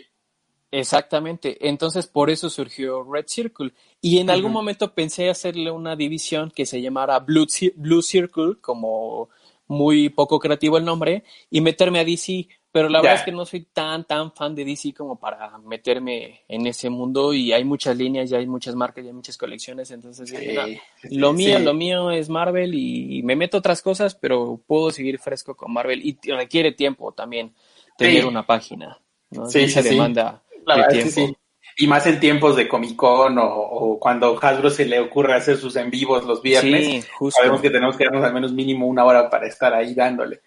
[0.70, 1.66] Exactamente.
[1.68, 3.72] Entonces, por eso surgió Red Circle.
[4.00, 8.56] Y en algún momento pensé hacerle una división que se llamara Blue, Cir- Blue Circle,
[8.60, 9.30] como
[9.66, 12.48] muy poco creativo el nombre, y meterme a DC.
[12.70, 16.42] pero la verdad es que no soy tan, tan fan de DC como para meterme
[16.48, 19.90] en ese mundo y hay muchas líneas, ya hay muchas marcas, ya hay muchas colecciones,
[19.90, 21.64] entonces dije, "No, Sí, lo mío, sí.
[21.64, 26.00] lo mío es Marvel y me meto otras cosas, pero puedo seguir fresco con Marvel
[26.04, 27.54] y requiere tiempo también
[27.96, 29.00] tener una página,
[29.30, 29.46] ¿no?
[29.46, 29.82] Sí, sí.
[29.82, 31.10] demanda La verdad tiempo.
[31.12, 31.36] sí.
[31.80, 35.56] Y más en tiempos de Comic Con o, o cuando Hasbro se le ocurre hacer
[35.56, 36.84] sus en vivos los viernes.
[36.84, 37.38] Sí, justo.
[37.38, 40.40] Sabemos que tenemos que darnos al menos mínimo una hora para estar ahí dándole.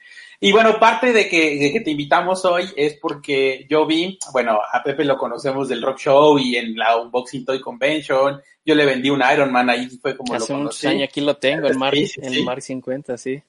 [0.43, 4.59] Y bueno, parte de que, de que te invitamos hoy es porque yo vi, bueno,
[4.73, 8.41] a Pepe lo conocemos del Rock Show y en la Unboxing Toy Convention.
[8.65, 10.87] Yo le vendí un Iron Man, ahí fue como Hace lo conocí.
[10.87, 12.43] años aquí lo tengo, el Mark, Sí, sí, el sí.
[12.43, 13.41] Mark 50, sí.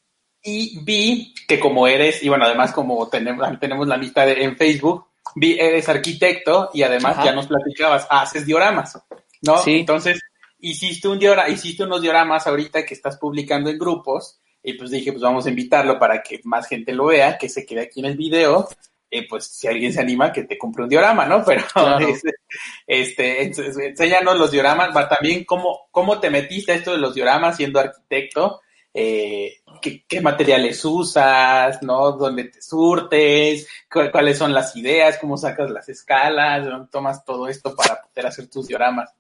[0.45, 5.07] Y vi que como eres, y bueno, además como tenemos, tenemos la amistad en Facebook,
[5.35, 7.27] vi, eres arquitecto y además Ajá.
[7.27, 8.99] ya nos platicabas, haces dioramas,
[9.43, 9.59] ¿no?
[9.59, 9.81] Sí.
[9.81, 10.21] Entonces,
[10.59, 15.13] hiciste un diora, hiciste unos dioramas ahorita que estás publicando en grupos, y pues dije,
[15.13, 18.07] pues vamos a invitarlo para que más gente lo vea, que se quede aquí en
[18.07, 18.69] el video,
[19.11, 21.45] eh, pues si alguien se anima, que te compre un diorama, ¿no?
[21.45, 22.07] Pero, Claro.
[22.09, 27.15] este, este, enséñanos los dioramas, va también cómo, cómo te metiste a esto de los
[27.15, 28.61] dioramas siendo arquitecto,
[28.95, 32.13] eh, qué, qué materiales usas, ¿no?
[32.13, 33.69] ¿Dónde te surtes?
[33.93, 35.19] cu- ¿Cuáles son las ideas?
[35.21, 36.65] ¿Cómo sacas las escalas?
[36.65, 39.11] ¿Dónde tomas todo esto para poder hacer tus dioramas?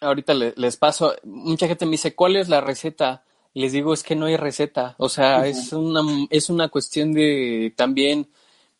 [0.00, 3.24] Ahorita le- les paso, mucha gente me dice, ¿cuál es la receta?
[3.52, 4.94] Y les digo, es que no hay receta.
[4.98, 8.30] O sea, es una, es una cuestión de también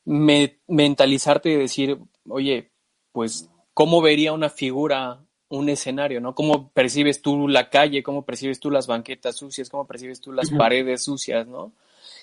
[0.04, 1.98] me- mentalizarte y decir,
[2.28, 2.70] oye,
[3.12, 6.34] pues, ¿cómo vería una figura un escenario, ¿no?
[6.34, 8.02] ¿Cómo percibes tú la calle?
[8.02, 9.68] ¿Cómo percibes tú las banquetas sucias?
[9.68, 11.72] ¿Cómo percibes tú las paredes sucias, ¿no?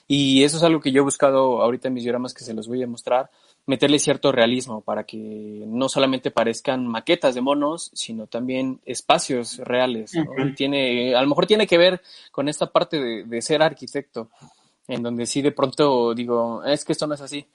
[0.07, 2.69] Y eso es algo que yo he buscado ahorita en mis dioramas que se los
[2.69, 3.29] voy a mostrar,
[3.65, 5.17] meterle cierto realismo para que
[5.67, 10.13] no solamente parezcan maquetas de monos, sino también espacios reales.
[10.55, 14.29] Tiene, a lo mejor tiene que ver con esta parte de, de ser arquitecto,
[14.87, 17.45] en donde sí de pronto digo, es que esto no es así.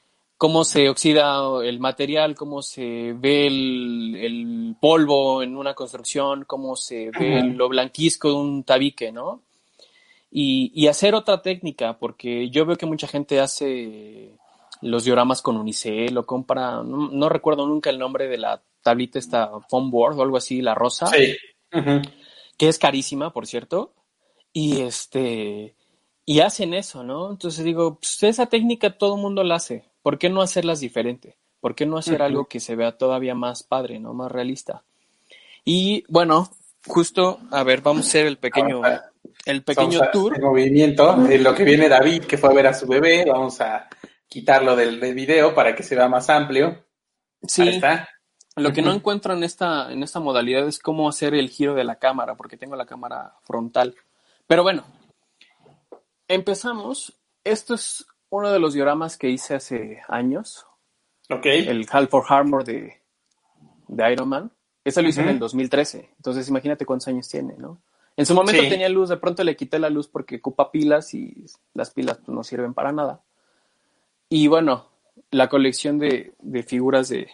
[0.42, 6.74] Cómo se oxida el material, cómo se ve el, el polvo en una construcción, cómo
[6.74, 9.42] se ve lo blanquisco de un tabique, ¿no?
[10.32, 14.32] y, y hacer otra técnica, porque yo veo que mucha gente hace
[14.80, 19.18] los dioramas con unicel o compra, no, no recuerdo nunca el nombre de la tablita
[19.18, 21.36] esta foam board o algo así, la rosa, Sí.
[22.56, 23.92] Que es carísima, por cierto,
[24.52, 25.74] y este
[26.24, 27.30] y hacen eso, ¿no?
[27.30, 31.36] Entonces digo, pues esa técnica todo el mundo la hace, ¿por qué no hacerlas diferente?
[31.60, 32.24] ¿Por qué no hacer Ujú.
[32.24, 34.14] algo que se vea todavía más padre, ¿no?
[34.14, 34.32] Más
[35.64, 36.50] Y bueno,
[36.86, 38.82] justo, a ver, vamos a hacer el pequeño,
[39.46, 40.34] el pequeño tour.
[40.36, 43.60] En movimiento, en lo que viene David, que fue a ver a su bebé, vamos
[43.60, 43.88] a
[44.28, 46.84] quitarlo del, del video para que se vea más amplio.
[47.46, 48.08] Sí, Ahí está.
[48.56, 51.84] Lo que no encuentro en esta, en esta modalidad es cómo hacer el giro de
[51.84, 53.94] la cámara, porque tengo la cámara frontal.
[54.46, 54.84] Pero bueno,
[56.28, 57.14] empezamos.
[57.44, 60.66] Esto es uno de los dioramas que hice hace años,
[61.28, 61.44] Ok.
[61.46, 63.02] el Halford Armor de,
[63.88, 64.52] de Iron Man.
[64.84, 67.80] Ese lo hice en el 2013, entonces imagínate cuántos años tiene, ¿no?
[68.16, 68.68] En su momento Sí.
[68.68, 72.28] tenía luz, de pronto le quité la luz porque ocupa pilas y las pilas pues,
[72.34, 73.22] no sirven para nada.
[74.28, 74.88] Y bueno,
[75.30, 77.30] la colección de, de figuras de,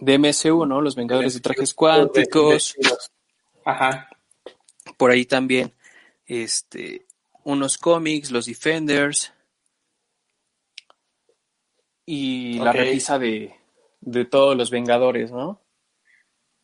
[0.00, 0.80] de MSU, ¿no?
[0.80, 2.76] Los Vengadores de Trajes Cuánticos,
[3.64, 4.08] Ajá.
[4.96, 5.74] por ahí también
[6.26, 7.04] este,
[7.48, 9.32] unos cómics, los Defenders
[12.04, 12.76] y la Ok.
[12.76, 13.54] repisa de,
[14.02, 15.58] de todos los Vengadores, ¿no?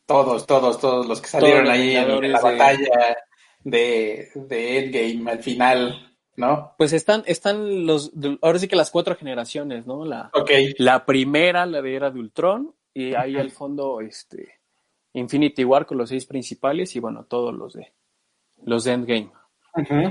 [0.05, 3.17] Todos, todos, todos los que salieron los ahí en, la batalla
[3.63, 6.75] de, de Endgame al final, ¿no?
[6.77, 8.11] Pues están, están los,
[8.43, 10.05] ahora sí que las cuatro generaciones, ¿no?
[10.05, 10.31] La,
[10.77, 14.59] la primera, la de Era de Ultron, y ahí al fondo, este,
[15.13, 17.91] Infinity War con los seis principales y bueno, todos los de,
[18.63, 19.31] los de Endgame.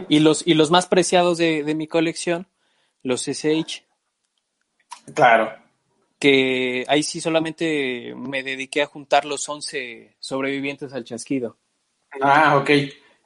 [0.08, 2.46] Y los, y los más preciados de, de mi colección,
[3.02, 3.84] los SH,
[5.14, 5.52] Claro.
[6.18, 11.56] que ahí sí solamente me dediqué a juntar los 11 sobrevivientes al chasquido.
[12.20, 12.70] Ah, ok.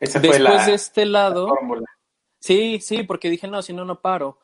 [0.00, 1.48] Esa fue Después la, de este la lado,
[2.40, 4.38] sí, sí, porque dije, no, si no, no paro.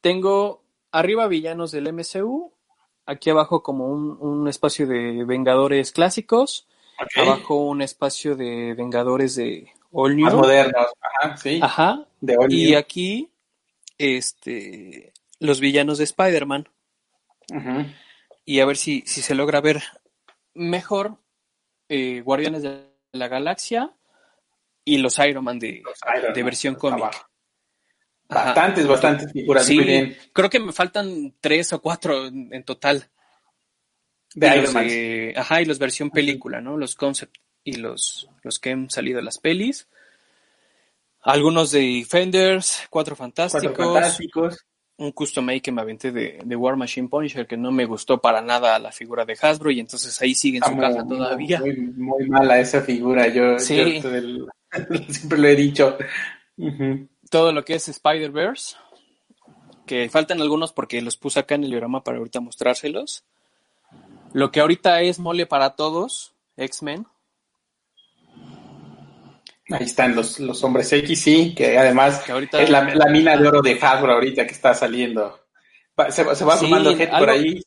[0.00, 2.52] Tengo arriba villanos del MCU,
[3.06, 6.68] aquí abajo como un, un espacio de Vengadores clásicos,
[7.16, 10.34] abajo un espacio de Vengadores de All Más.
[10.34, 11.60] Ajá, sí.
[11.62, 12.06] Ajá.
[12.20, 12.78] De All Y New.
[12.78, 13.30] aquí,
[13.96, 16.68] este, los villanos de Spider-Man.
[18.44, 19.82] Y a ver si, si se logra ver
[20.54, 21.18] mejor
[21.88, 23.92] eh, Guardianes de la Galaxia
[24.84, 25.82] y los Iron Man de,
[26.16, 27.04] Iron de Man, versión cómic.
[28.30, 28.44] Ajá.
[28.44, 29.64] Bastantes, bastantes figuras.
[29.64, 30.16] Sí, Muy bien.
[30.34, 33.08] creo que me faltan tres o cuatro en, en total.
[34.34, 34.86] De Y Iron los, Man.
[34.90, 36.76] eh, ajá, y los versión película, ¿no?
[36.76, 39.86] Los concept y los, los que han salido de las pelis.
[41.22, 44.64] Algunos de Defenders, Cuatro Cuatro Fantásticos.
[44.96, 48.20] un custom make que me aventé de, de, War Machine Punisher que no me gustó
[48.20, 51.60] para nada la figura de Hasbro y entonces ahí sigue en su caja todavía.
[51.60, 54.00] Muy, muy, mala esa figura, yo, Sí.
[54.00, 54.46] yo del-
[55.08, 55.98] siempre lo he dicho.
[57.30, 58.76] Todo lo que es Spider-Verse,
[59.86, 63.24] que faltan algunos porque los puse acá en el diorama para ahorita mostrárselos.
[64.32, 67.06] Lo que ahorita es mole para todos, X-Men.
[69.70, 73.36] Ahí están los, los hombres X, sí, que además Que ahorita- es la, la mina
[73.36, 75.40] de oro de Hasbro ahorita que está saliendo.
[76.10, 77.60] Se, se va Sí, sumando gente por ahí.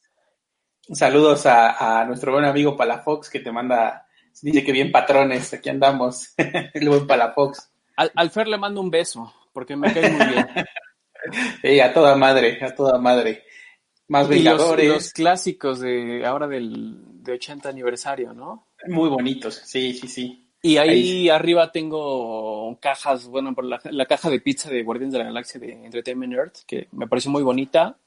[0.94, 4.08] Saludos a, a nuestro buen amigo Palafox que te manda,
[4.42, 6.34] dice que bien patrones, aquí andamos,
[6.74, 7.70] el buen Palafox.
[7.98, 10.48] Al, al Fer le mando un beso, porque me cae muy bien.
[11.62, 13.44] Sí, a toda madre, a toda madre.
[14.08, 18.70] Más y los, Vengadores, los clásicos de ahora del de 80 aniversario, ¿no?
[18.88, 20.51] muy bonitos, sí, sí, sí.
[20.62, 25.14] Y ahí, Ahí arriba tengo cajas, bueno, por la, la caja de pizza de Guardians
[25.14, 27.98] de la Galaxia de Entertainment Earth, que me pareció muy bonita.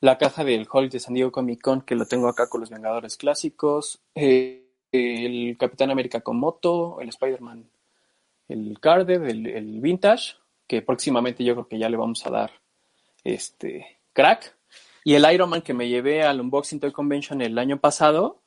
[0.00, 2.70] La caja del Hulk de San Diego Comic Con, que lo tengo acá con los
[2.70, 4.00] Vengadores clásicos.
[4.14, 7.68] Eh, el Capitán América con moto, el Spider-Man,
[8.48, 12.52] el Carded, el, el Vintage, que próximamente yo creo que ya le vamos a dar
[13.24, 14.56] este crack.
[15.04, 18.42] Y el Iron Man que me llevé al Unboxing Toy Convention el año pasado,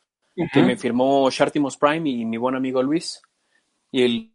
[0.53, 3.21] que me firmó Shartimus Prime y mi buen amigo Luis.
[3.91, 4.33] Y el,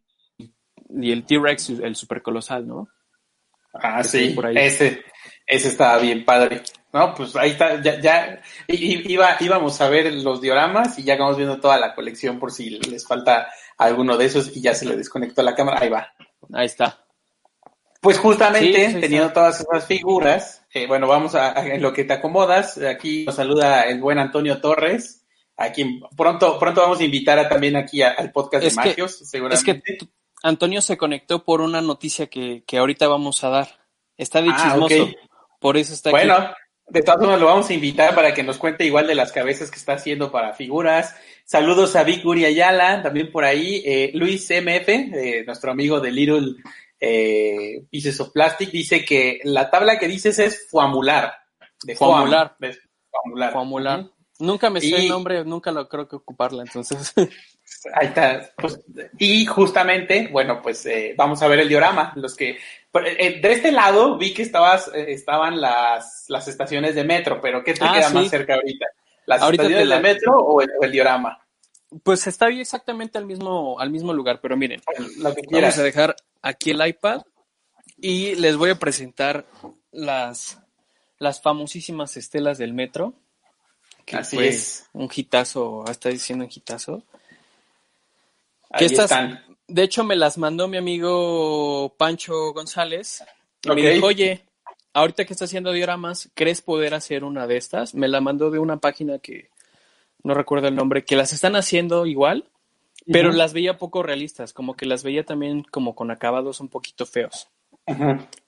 [1.01, 2.87] y el T-Rex, el super colosal, ¿no?
[3.73, 4.55] Ah, que sí, por ahí.
[4.57, 5.03] ese,
[5.45, 6.63] ese estaba bien padre.
[6.93, 11.37] No, pues ahí está, ya, ya iba, íbamos a ver los dioramas y ya vamos
[11.37, 14.95] viendo toda la colección por si les falta alguno de esos y ya se le
[14.95, 15.79] desconectó la cámara.
[15.81, 16.11] Ahí va.
[16.53, 17.03] Ahí está.
[18.01, 19.33] Pues justamente, Sí, sí, teniendo sí.
[19.33, 22.77] todas esas figuras, eh, bueno, vamos a, a- en lo que te acomodas.
[22.77, 25.26] Aquí nos saluda el buen Antonio Torres,
[25.57, 28.81] a quien pronto, pronto vamos a invitar a- también aquí a- al podcast Es de
[28.83, 29.81] que- Magios, Es seguramente.
[29.83, 30.07] que t-
[30.43, 33.67] Antonio se conectó por una noticia que, que ahorita vamos a dar.
[34.17, 35.09] Está de Ah, chismoso.
[35.59, 36.53] Por eso está Bueno, aquí.
[36.89, 39.71] de todas formas lo vamos a invitar para que nos cuente igual de las cabezas
[39.71, 41.15] que está haciendo para figuras.
[41.43, 43.81] Saludos a Vic Uri Ayala, también por ahí.
[43.83, 46.55] Eh, Luis MF, eh, nuestro amigo de Little
[46.99, 51.33] eh, Pieces of Plastic, dice que la tabla que dices es Fuamular.
[51.83, 52.55] De Fuam, Fuamular.
[52.59, 52.75] de
[53.11, 53.53] Fuamular.
[53.53, 54.05] Formular.
[54.39, 57.13] Nunca me sé Y- el nombre, nunca lo creo que ocuparla, entonces.
[57.93, 58.49] Ahí está.
[58.57, 58.79] Pues,
[59.17, 62.13] y justamente, bueno, pues eh, vamos a ver el diorama.
[62.15, 62.57] Los que
[62.91, 67.41] por- eh, de este lado vi que estabas, eh, estaban las, las estaciones de metro,
[67.41, 68.13] pero ¿qué te Ah, queda sí.
[68.15, 68.85] más cerca ahorita?
[69.25, 71.39] ¿Las Ahorita estaciones la- de metro o el, o el diorama?
[72.03, 74.81] pues está exactamente al mismo, al mismo lugar, pero miren,
[75.19, 77.21] Lo que vamos a dejar aquí el iPad
[77.97, 79.45] y les voy a presentar
[79.91, 80.59] las,
[81.17, 83.13] las famosísimas estelas del metro.
[84.07, 84.87] Que Así fue es.
[84.93, 87.03] un hitazo, está diciendo un hitazo.
[88.69, 89.43] Ahí que estas- están.
[89.67, 93.21] De hecho, me las mandó mi amigo Pancho González.
[93.63, 94.45] Y me dijo, oye,
[94.93, 97.93] ahorita que estás haciendo dioramas, ¿crees poder hacer una de estas?
[97.95, 99.49] Me la mandó de una página que
[100.23, 102.49] no recuerdo el nombre, que las están haciendo igual,
[103.11, 107.05] pero las veía poco realistas, como que las veía también como con acabados un poquito
[107.05, 107.49] feos.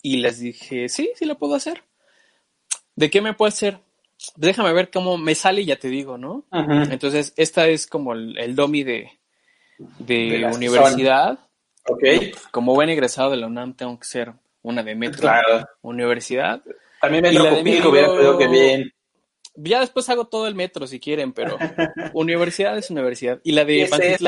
[0.02, 1.84] Y les dije, sí, sí la puedo hacer.
[2.96, 3.80] ¿De qué me puede hacer?
[4.36, 6.46] Déjame ver cómo me sale y ya te digo, ¿no?
[6.92, 9.12] Entonces, esta es como el, el domi de,
[10.00, 11.40] de, De universidad.
[11.86, 12.04] Ok,
[12.52, 15.66] Como buen egresado de la UNAM, tengo que ser una de metro, claro.
[15.82, 16.62] universidad.
[17.02, 18.92] También Y la de hubiera pedido que bien.
[19.56, 21.58] Ya después hago todo el metro si quieren, pero
[22.14, 23.40] universidad es universidad.
[23.44, 24.22] Y la de es-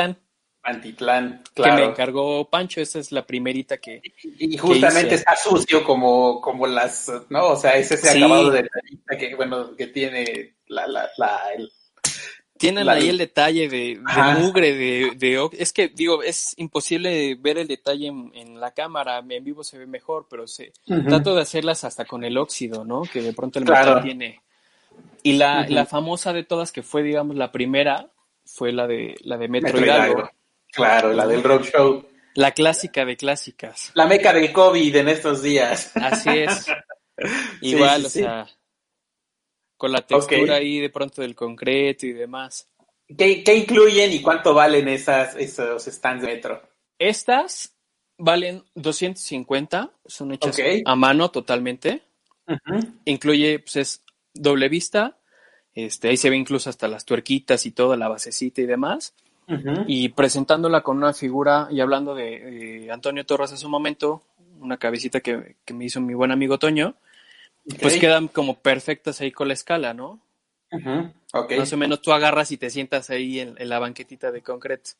[0.63, 1.89] Pantitlán, Antitlán, que me claro.
[1.91, 4.01] encargó Pancho, esta es la primerita que...
[4.37, 7.47] Y justamente está sucio como, como las, ¿no?
[7.47, 8.17] O sea, es ese Sí.
[8.23, 11.71] acabado de tallita que, bueno, que tiene la, la, la, el-
[12.59, 13.99] Tienen La- ahí el detalle de,
[14.39, 15.49] mugre, de, de...
[15.57, 19.79] Es que, digo, es imposible ver el detalle en, en la cámara, en vivo se
[19.79, 20.73] ve mejor, pero se,
[21.07, 23.01] trato de hacerlas hasta con el óxido, ¿no?
[23.01, 23.95] Que de pronto el Claro.
[23.95, 24.41] metal tiene.
[25.23, 28.11] Y la, la famosa de todas, que fue, digamos, la primera,
[28.45, 30.13] fue la de, la de Metro, Metro Hidalgo.
[30.19, 30.29] Hidalgo.
[30.71, 32.07] Claro, la del rock show.
[32.33, 33.91] La clásica de clásicas.
[33.93, 35.91] La meca del COVID en estos días.
[35.95, 36.65] Así es.
[37.61, 38.47] Igual, sí, o sea,
[39.77, 40.59] con la textura Ok.
[40.59, 42.69] ahí de pronto del concreto y demás.
[43.17, 46.61] ¿Qué, qué incluyen y cuánto valen esas, esos stands de metro?
[46.97, 47.75] Estas
[48.17, 52.03] valen 250, son hechas a mano totalmente.
[53.05, 54.03] Incluye, pues es
[54.33, 55.19] doble vista,
[55.73, 59.15] este, ahí se ve incluso hasta las tuerquitas y toda la basecita y demás.
[59.87, 64.23] Y presentándola con una figura, y hablando de, de Antonio Torres hace un momento,
[64.59, 66.95] una cabecita que, que me hizo mi buen amigo Toño,
[67.79, 70.19] pues quedan como perfectas ahí con la escala, ¿no?
[71.33, 71.53] Ok.
[71.57, 74.91] Más o menos tú agarras y te sientas ahí en, en la banquetita de concreto.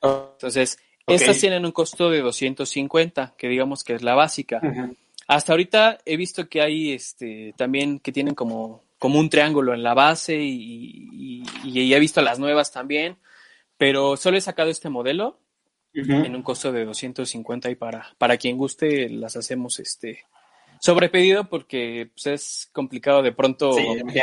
[0.00, 4.60] Oh, Entonces, estas tienen un costo de 250, que digamos que es la básica.
[5.26, 9.82] Hasta ahorita he visto que hay este también que tienen como, como un triángulo en
[9.82, 13.16] la base y, y, he visto las nuevas también,
[13.82, 15.40] pero solo he sacado este modelo
[15.92, 20.24] en un costo de 250 y para, para quien guste las hacemos este
[20.80, 23.74] sobrepedido porque pues, es complicado de pronto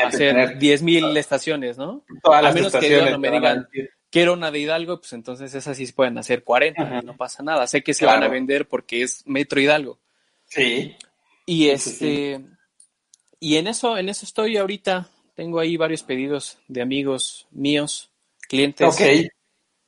[0.07, 2.05] hacer 10.000 estaciones, ¿no?
[2.23, 3.67] Todas A menos que me digan,
[4.09, 7.67] quiero una de Hidalgo, pues entonces esas sí pueden hacer 40, no pasa nada.
[7.67, 9.99] Sé que se van a vender porque es Metro Hidalgo.
[10.45, 10.95] Sí.
[11.45, 12.45] Y este
[13.41, 15.09] y en eso en eso estoy ahorita.
[15.35, 18.09] Tengo ahí varios pedidos de amigos míos,
[18.47, 18.87] clientes.
[18.87, 19.29] Ok.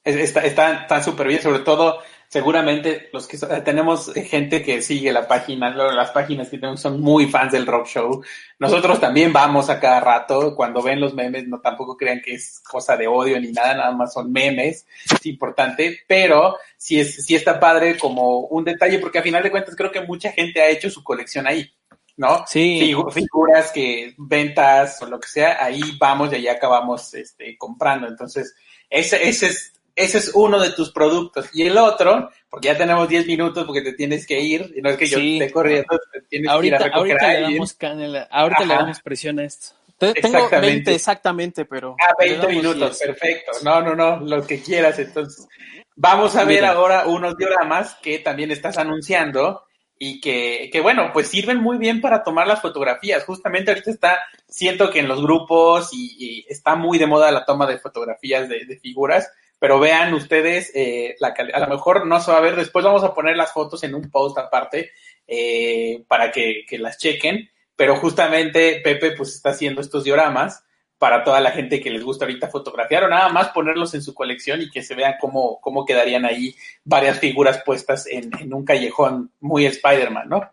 [0.04, 2.00] Está súper bien, sobre todo
[2.32, 7.26] seguramente los que tenemos gente que sigue la página, las páginas que tenemos son muy
[7.28, 8.24] fans del rock show.
[8.58, 12.62] Nosotros también vamos a cada rato, cuando ven los memes, no tampoco crean que es
[12.62, 17.36] cosa de odio ni nada, nada más son memes, es importante, pero sí, es, sí
[17.36, 20.70] está padre como un detalle, porque a final de cuentas creo que mucha gente ha
[20.70, 21.70] hecho su colección ahí.
[22.16, 22.46] ¿no?
[22.48, 22.94] Sí.
[23.12, 28.08] figuras que ventas o lo que sea, ahí vamos y ahí acabamos este, comprando.
[28.08, 28.54] Entonces,
[28.90, 31.50] ese, ese es ese es uno de tus productos.
[31.54, 34.90] Y el otro, porque ya tenemos 10 minutos porque te tienes que ir, y no
[34.90, 38.28] es que yo te corriendo, te tienes ahorita, que ir a ahorita le damos canela,
[38.32, 39.76] ahorita le damos presión a esto.
[39.98, 41.96] Tengo 20 exactamente, pero...
[42.02, 43.52] Ah, 20 minutos, perfecto.
[43.64, 44.98] No, no, no, lo que quieras.
[44.98, 45.48] Entonces,
[45.96, 49.64] vamos a ver ahora unos dioramas que también estás anunciando
[50.00, 53.24] y que, que, bueno, pues sirven muy bien para tomar las fotografías.
[53.26, 57.68] Justamente ahorita está, siento que en los grupos y, está muy de moda la toma
[57.68, 59.32] de fotografías de, de figuras
[59.62, 63.04] pero vean ustedes, eh, la, a lo mejor no se va a ver, después vamos
[63.04, 64.90] a poner las fotos en un post aparte
[65.28, 70.64] eh, para que, las chequen, pero justamente Pepe pues está haciendo estos dioramas
[70.98, 74.16] para toda la gente que les gusta ahorita fotografiar o nada más ponerlos en su
[74.16, 78.66] colección y que se vean cómo, cómo quedarían ahí varias figuras puestas en, en un
[78.66, 80.52] callejón muy Spider-Man, ¿no?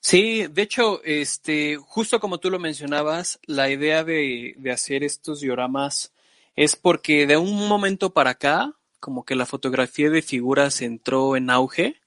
[0.00, 5.40] Sí, de hecho, este, justo como tú lo mencionabas, la idea de, de hacer estos
[5.40, 6.13] dioramas
[6.56, 11.50] es porque de un momento para acá, como que la fotografía de figuras entró en
[11.50, 12.00] auge.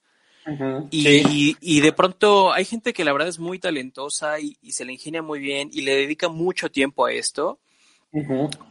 [0.91, 4.93] y, y, de pronto hay gente que la verdad es muy talentosa y, se le
[4.93, 7.59] ingenia muy bien y le dedica mucho tiempo a esto,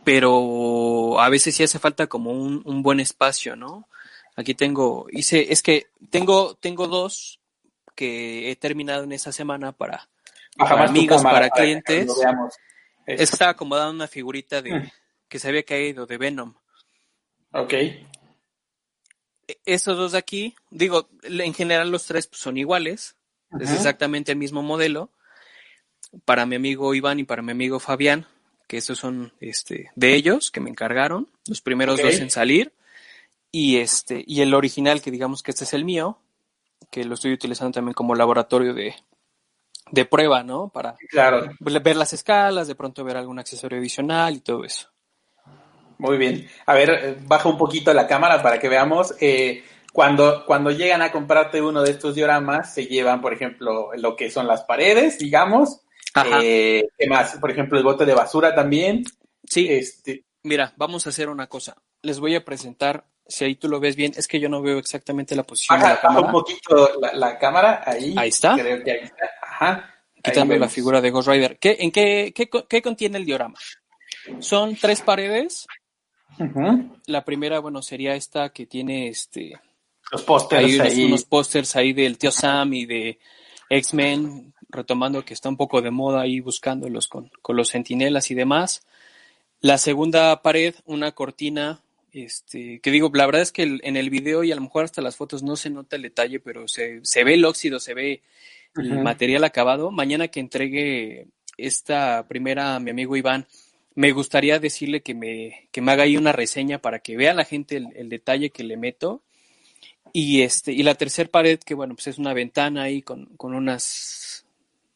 [0.02, 3.88] pero a veces sí hace falta como un, un, buen espacio, ¿no?
[4.36, 7.40] Aquí tengo, hice, es que tengo, tengo dos
[7.94, 10.08] que he terminado en esa semana para,
[10.58, 12.10] amigos, para, clientes.
[13.06, 14.90] es que estaba acomodando una figurita de, mm
[15.28, 16.54] que se había caído de Venom.
[17.52, 17.72] Ok.
[17.72, 18.06] E,
[19.64, 23.16] Estos dos de aquí, digo, en general los tres pues, son iguales,
[23.60, 25.10] es exactamente el mismo modelo.
[26.24, 28.26] Para mi amigo Iván y para mi amigo Fabián,
[28.68, 32.72] que estos son este, de ellos, que me encargaron, los primeros dos en salir.
[33.52, 36.18] Y este, y el original, que digamos que este es el mío,
[36.90, 38.94] que lo estoy utilizando también como laboratorio de,
[39.90, 40.68] de prueba, ¿no?
[40.68, 41.48] Para claro.
[41.60, 44.90] ver las escalas, de pronto ver algún accesorio adicional y todo eso.
[45.98, 46.48] Muy bien.
[46.66, 49.14] A ver, eh, baja un poquito la cámara para que veamos.
[49.20, 54.14] Eh, cuando, cuando llegan a comprarte uno de estos dioramas, se llevan, por ejemplo, lo
[54.14, 55.80] que son las paredes, digamos.
[56.42, 57.38] Eh, ¿Qué más?
[57.38, 59.04] Por ejemplo, el bote de basura también.
[59.48, 59.66] Sí.
[59.70, 60.24] Este...
[60.42, 61.76] Mira, vamos a hacer una cosa.
[62.02, 64.78] Les voy a presentar, si ahí tú lo ves bien, es que yo no veo
[64.78, 66.26] exactamente la posición de la cámara.
[66.26, 68.14] un poquito la, cámara, ahí.
[68.16, 68.54] Ahí está.
[68.54, 69.30] Creo que ahí está.
[69.42, 69.94] Ajá.
[70.22, 71.58] Quitando la figura de Ghost Rider.
[71.58, 73.58] ¿Qué, ¿En qué, qué, qué contiene el diorama?
[74.40, 75.66] Son tres paredes
[77.06, 79.58] la primera, bueno, sería esta que tiene este.
[80.12, 81.04] Los pósters ahí.
[81.04, 83.18] Unos pósters ahí del tío Sam y de
[83.68, 88.34] X-Men, retomando que está un poco de moda ahí buscándolos con, con los sentinelas y
[88.34, 88.86] demás.
[89.60, 91.80] La segunda pared, una cortina,
[92.12, 95.02] este, que digo, la verdad es que en el video y a lo mejor hasta
[95.02, 98.22] las fotos no se nota el detalle, pero se, se ve el óxido, se ve
[98.76, 99.90] el material acabado.
[99.90, 103.46] Mañana que entregue esta primera a mi amigo Iván,
[103.96, 107.44] me gustaría decirle que me, que me haga ahí una reseña para que vea la
[107.44, 109.22] gente el, detalle que le meto.
[110.12, 113.54] Y este, y la tercera pared, que bueno, pues es una ventana ahí con, con
[113.54, 114.46] unas,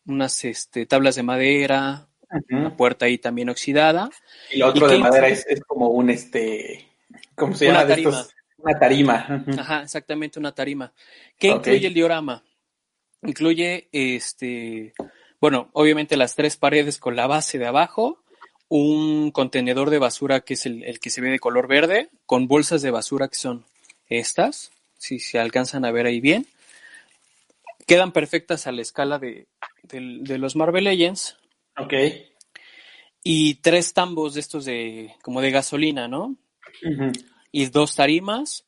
[0.07, 2.09] unas este, tablas de madera,
[2.51, 4.11] una puerta ahí también oxidada.
[4.53, 6.86] Y lo otro de madera es, como un este,
[7.34, 7.80] ¿cómo se llama?
[7.80, 8.26] Una tarima.
[8.59, 9.44] una tarima.
[9.59, 10.92] Ajá, exactamente, una tarima.
[11.38, 12.44] ¿Qué incluye el diorama?
[13.22, 14.92] Incluye este,
[15.40, 18.22] bueno, obviamente las tres paredes con la base de abajo,
[18.70, 22.80] un contenedor de basura que es el, que se ve de color verde, con bolsas
[22.82, 23.66] de basura que son
[24.08, 26.46] estas, si se alcanzan a ver ahí bien.
[27.86, 29.48] Quedan perfectas a la escala de,
[29.92, 31.36] los Marvel Legends.
[31.76, 31.94] Ok.
[33.24, 36.36] Y tres tambos de estos de como de gasolina, ¿no?
[37.50, 38.64] Y dos tarimas.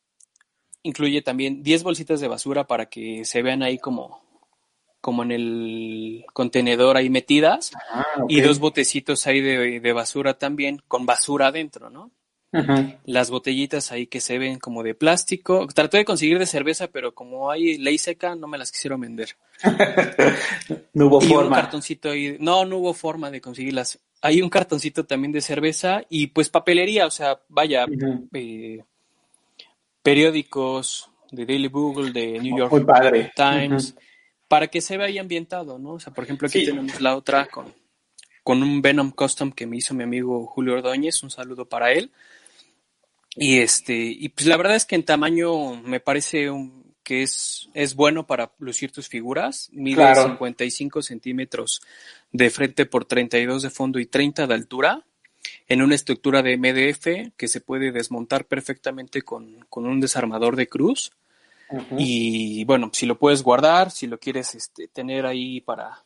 [0.83, 4.21] Incluye también 10 bolsitas de basura para que se vean ahí como,
[5.03, 10.81] como en el contenedor ahí metidas Ah, y dos botecitos ahí de, de basura también
[10.87, 12.09] con basura adentro, ¿no?
[13.05, 15.67] Las botellitas ahí que se ven como de plástico.
[15.73, 19.29] Traté de conseguir de cerveza, pero como hay ley seca, no me las quisieron vender.
[20.93, 21.55] no hubo Y un forma.
[21.57, 22.37] cartoncito ahí.
[22.39, 23.99] No, no hubo forma de conseguirlas.
[24.21, 27.85] Hay un cartoncito también de cerveza y pues papelería, o sea, vaya,
[28.33, 28.83] eh,
[30.01, 32.71] periódicos de Daily Bugle, de New York.
[33.35, 33.95] Times.
[34.53, 35.93] Para que se vea ambientado, ¿no?
[35.93, 36.65] O sea, por ejemplo, aquí Sí.
[36.67, 37.73] tenemos la otra con,
[38.43, 42.11] con un Venom Custom que me hizo mi amigo Julio Ordóñez, un saludo para él.
[43.35, 47.67] Y este, y pues la verdad es que en tamaño me parece un- que es,
[47.73, 49.69] es bueno para lucir tus figuras.
[49.73, 50.23] Mide Claro.
[50.23, 51.81] 55 centímetros
[52.31, 55.03] de frente por 32 de fondo y 30 de altura.
[55.67, 60.67] En una estructura de MDF que se puede desmontar perfectamente con, con un desarmador de
[60.67, 61.11] cruz.
[61.97, 66.03] Y bueno, si lo puedes guardar, si lo quieres este, tener ahí para,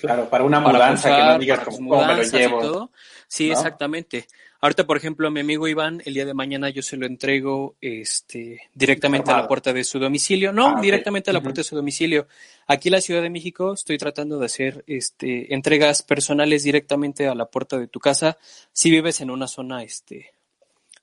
[0.00, 2.60] Claro, para una para mudanza que no digas cómo me lo llevo.
[2.60, 2.90] todo.
[3.28, 3.52] Sí, ¿no?
[3.52, 4.26] exactamente.
[4.62, 7.76] Ahorita, por ejemplo, a mi amigo Iván, el día de mañana yo se lo entrego
[7.80, 10.52] este, directamente a la puerta de su domicilio.
[10.52, 12.26] No, Ah, directamente a la puerta de su domicilio.
[12.66, 17.34] Aquí en la Ciudad de México estoy tratando de hacer este, entregas personales directamente a
[17.34, 18.36] la puerta de tu casa
[18.72, 20.34] si vives en una zona, este,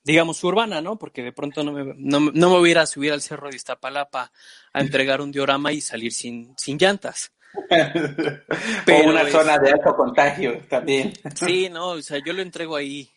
[0.08, 0.98] digamos, urbana, ¿no?
[0.98, 3.50] Porque de pronto no me, no, no me voy a ir a subir al cerro
[3.50, 4.32] de Iztapalapa
[4.74, 7.34] a entregar un diorama y salir sin, sin llantas.
[7.72, 11.14] o una es- zona de alto contagio también.
[11.36, 13.12] Sí, no, o sea, yo lo entrego ahí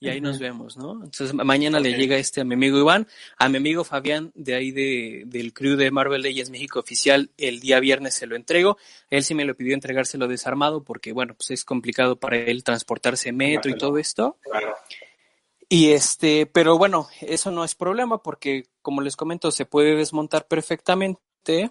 [0.00, 0.92] y ahí nos vemos, ¿no?
[1.04, 3.06] Entonces ma- mañana le llega este a mi amigo Iván,
[3.38, 7.60] a mi amigo Fabián de ahí de, del crew de Marvel Legends México oficial, el
[7.60, 8.76] día viernes se lo entrego.
[9.08, 13.32] Él sí me lo pidió entregárselo desarmado porque, bueno, pues es complicado para él transportarse
[13.32, 14.36] metro y todo esto.
[14.42, 14.74] Claro.
[15.68, 20.46] Y este, pero bueno, eso no es problema porque, como les comento, se puede desmontar
[20.46, 21.70] perfectamente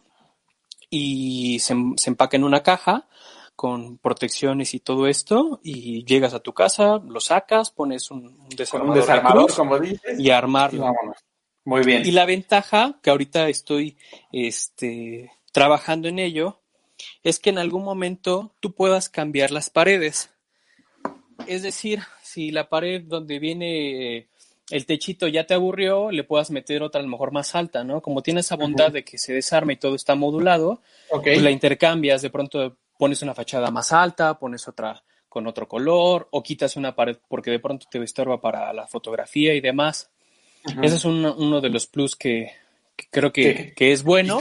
[0.90, 3.08] y se, se empaca en una caja
[3.56, 8.90] con protecciones y todo esto y llegas a tu casa, lo sacas, pones un, desarmador,
[8.90, 10.20] un de desarmador, cruz como dices.
[10.20, 10.94] y armarlo.
[11.66, 12.06] Muy bien.
[12.06, 13.98] Y la ventaja, que ahorita estoy
[14.32, 16.60] este, trabajando en ello,
[17.24, 20.30] es que en algún momento tú puedas cambiar las paredes.
[21.48, 22.02] Es decir,
[22.34, 24.28] si la pared donde viene
[24.70, 28.02] el techito ya te aburrió, le puedas meter otra a lo mejor más alta, ¿no?
[28.02, 31.24] Como tiene esa bondad de que se desarma y todo está modulado, Ok.
[31.24, 36.28] pues la intercambias, de pronto pones una fachada más alta, pones otra con otro color,
[36.32, 40.12] o quitas una pared porque de pronto te estorba para la fotografía y demás.
[40.66, 40.82] Ujú.
[40.82, 42.52] Ese es uno, uno de los plus que,
[42.96, 43.74] que creo que, Sí.
[43.76, 44.40] que es bueno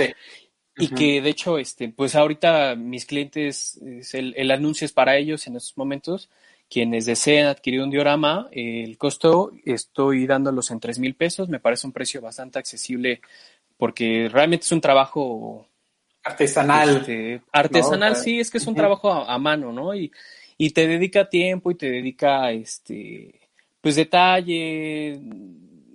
[0.76, 5.16] y que de hecho, este, pues ahorita mis clientes, es el, el anuncio es para
[5.16, 6.30] ellos en estos momentos.
[6.72, 11.50] Quienes deseen adquirir un diorama, eh, el costo estoy dándolos en tres mil pesos.
[11.50, 13.20] Me parece un precio bastante accesible
[13.76, 15.66] porque realmente es un trabajo
[16.24, 16.98] Artesanal.
[16.98, 19.94] este, artesanal, sí, es que es un trabajo a, a mano, ¿no?
[19.94, 20.10] Y,
[20.56, 23.34] y te dedica tiempo y te dedica, este,
[23.80, 25.20] pues detalle.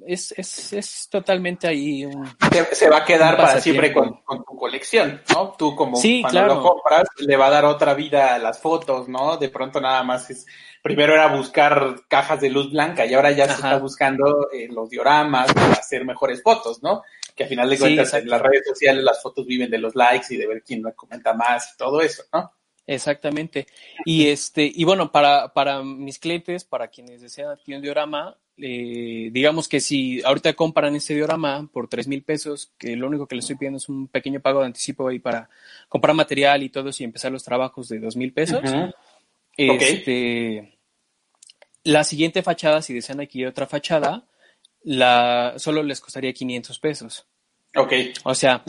[0.08, 4.56] Es, es, es totalmente ahí un, se, se va a quedar para siempre con, tu
[4.56, 5.54] colección, ¿no?
[5.58, 6.56] Tú como Sí, cuando claro.
[6.56, 9.38] lo compras le va a dar otra vida a las fotos, ¿no?
[9.38, 10.46] De pronto nada más es,
[10.82, 14.90] primero era buscar cajas de luz blanca y ahora ya se está buscando eh, los
[14.90, 17.04] dioramas para hacer mejores fotos, ¿no?
[17.36, 19.94] Que al final de Sí, cuentas en las redes sociales las fotos viven de los
[19.96, 22.52] likes y de ver quién la comenta más y todo eso, ¿no?
[22.88, 23.68] Exactamente.
[24.06, 29.30] Y este, y bueno, para, para mis clientes, para quienes desean adquirir un diorama, eh,
[29.32, 33.36] digamos que si ahorita compran este diorama por tres mil pesos, que lo único que
[33.36, 35.50] les estoy pidiendo es un pequeño pago de anticipo ahí para
[35.88, 38.62] comprar material y todo eso y empezar los trabajos de dos mil pesos.
[39.56, 40.78] Este,
[41.84, 44.26] la siguiente fachada, si desean adquirir otra fachada,
[44.84, 47.28] la, solo les costaría 500 pesos.
[47.76, 47.94] Ok.
[48.24, 48.64] O sea,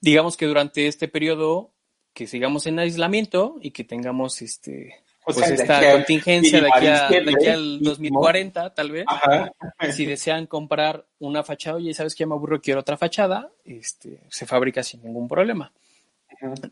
[0.00, 1.72] digamos que durante este periodo
[2.14, 4.96] que sigamos en aislamiento y que tengamos este
[5.30, 7.90] O pues sea, esta contingencia de aquí, a- de aquí al mínimo.
[7.90, 9.52] 2040 tal vez Ajá.
[9.92, 14.46] si desean comprar una fachada oye sabes que me aburro quiero otra fachada este se
[14.46, 15.72] fabrica sin ningún problema.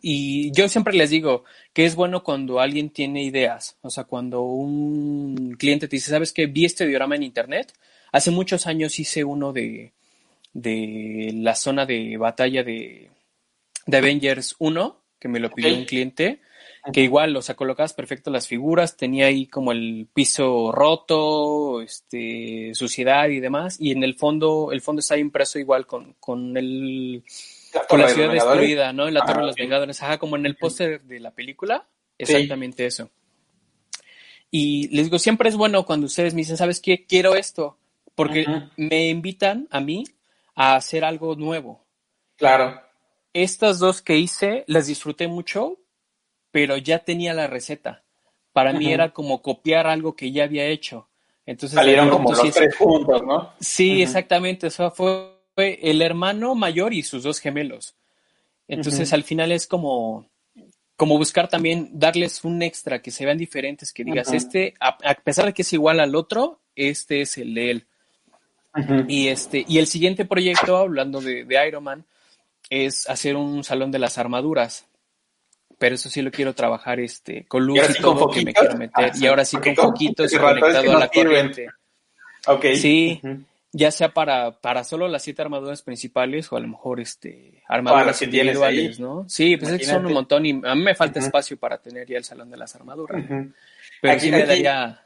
[0.01, 3.77] Y yo siempre les digo que es bueno cuando alguien tiene ideas.
[3.83, 7.73] O sea cuando un cliente te dice sabes que vi este diorama en internet.
[8.13, 9.93] Hace muchos años hice uno de
[10.53, 13.11] de la zona de batalla de,
[13.87, 16.41] de Avengers 1, que me lo pidió un cliente,
[16.93, 22.75] que igual, o sea, colocabas perfecto las figuras, tenía ahí como el piso roto, este,
[22.75, 27.25] suciedad y demás, y en el fondo, el fondo está impreso igual con, con el,
[27.89, 29.09] con la Torre de ciudad los destruida, ¿no?
[29.09, 29.61] En la Torre de los ok.
[29.61, 31.87] Vengadores, ajá, como en el póster de la película,
[32.19, 33.11] exactamente eso.
[34.51, 37.05] Y les digo, siempre es bueno cuando ustedes me dicen, ¿sabes qué?
[37.05, 37.79] Quiero esto,
[38.15, 40.05] porque me invitan a mí
[40.55, 41.85] a hacer algo nuevo.
[42.37, 42.83] Claro.
[43.33, 45.79] estas dos que hice las disfruté mucho,
[46.57, 48.03] pero ya tenía la receta.
[48.55, 51.07] Para mí era como copiar algo que ya había hecho.
[51.45, 53.53] Entonces, Salieron como los tres juntos, ¿no?
[53.61, 54.69] Sí, exactamente.
[54.69, 57.95] O sea, fue, fue el hermano mayor y sus dos gemelos.
[58.69, 60.31] Entonces, al final es como,
[60.97, 65.15] como buscar también darles un extra, que se vean diferentes, que digas, este, a, a
[65.17, 67.87] pesar de que es igual al otro, este es el de él.
[69.09, 72.07] Y este, y el siguiente proyecto, hablando de, de Iron Man,
[72.71, 74.87] es hacer un salón de las armaduras.
[75.79, 78.55] Pero eso sí lo quiero trabajar este, con ¿Y luz y sí todo que me
[78.55, 78.93] quiero meter.
[78.95, 81.25] Ah, y ahora sí porque con ratones conectado que a la sirven.
[81.53, 81.67] corriente.
[82.77, 83.21] Sí,
[83.73, 88.23] ya sea para, para solo las siete armaduras principales o a lo mejor este armaduras
[88.23, 88.99] individuales.
[89.01, 89.27] ¿no?
[89.29, 92.07] Sí, pues es que son un montón y a mí me falta espacio para tener
[92.09, 93.23] ya el salón de las armaduras.
[93.25, 93.53] Ujú.
[94.01, 95.03] Pero Aquí- sí me aquí- daría...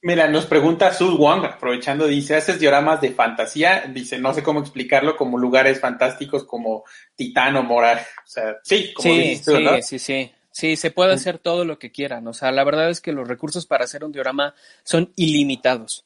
[0.00, 3.84] Mira, nos pregunta Sud Wong, aprovechando, dice, ¿haces dioramas de fantasía?
[3.92, 6.84] Dice, no sé cómo explicarlo, como lugares fantásticos como
[7.16, 7.98] Titán o Moral.
[7.98, 9.82] O sea, sí, como Sí, dices tú, sí, ¿no?
[9.82, 10.32] sí, sí.
[10.50, 12.26] Sí, se puede hacer todo lo que quieran.
[12.26, 16.04] O sea, la verdad es que los recursos para hacer un diorama son ilimitados.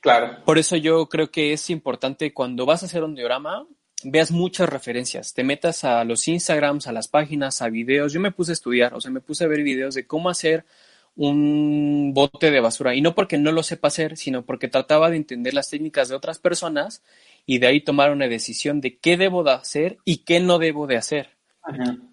[0.00, 0.44] Claro.
[0.44, 3.66] Por eso yo creo que es importante cuando vas a hacer un diorama,
[4.04, 8.12] veas muchas referencias, te metas a los Instagrams, a las páginas, a videos.
[8.12, 10.64] Yo me puse a estudiar, o sea, me puse a ver videos de cómo hacer
[11.16, 12.94] un bote de basura.
[12.94, 16.14] Y no porque no lo sepa hacer, sino porque trataba de entender las técnicas de
[16.14, 17.02] otras personas
[17.46, 20.86] y de ahí tomar una decisión de qué debo de hacer y qué no debo
[20.86, 21.30] de hacer.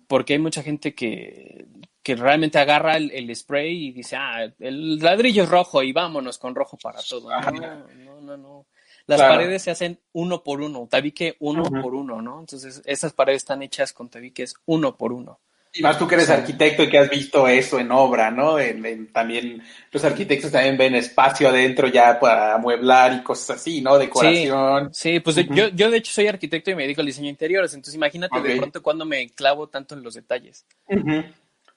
[0.08, 1.66] Porque hay mucha gente que,
[2.02, 6.38] que realmente agarra el, el spray y dice, ah, el ladrillo es rojo y vámonos
[6.38, 7.30] con rojo para todo.
[7.30, 8.66] No, no, no, no.
[9.06, 9.34] Las Claro.
[9.36, 12.40] paredes se hacen uno por uno, tabique uno por uno, ¿no?
[12.40, 15.40] Entonces, esas paredes están hechas con tabiques uno por uno.
[15.76, 16.34] Y más tú que eres Sí.
[16.34, 18.60] arquitecto y que has visto eso en obra, ¿no?
[18.60, 19.62] En- en- también
[19.92, 23.98] los arquitectos también ven espacio adentro ya para amueblar y cosas así, ¿no?
[23.98, 24.94] Decoración.
[24.94, 27.74] Sí, pues yo, yo de hecho soy arquitecto y me dedico al diseño de interiores,
[27.74, 30.66] entonces imagínate de pronto cuando me clavo tanto en los detalles.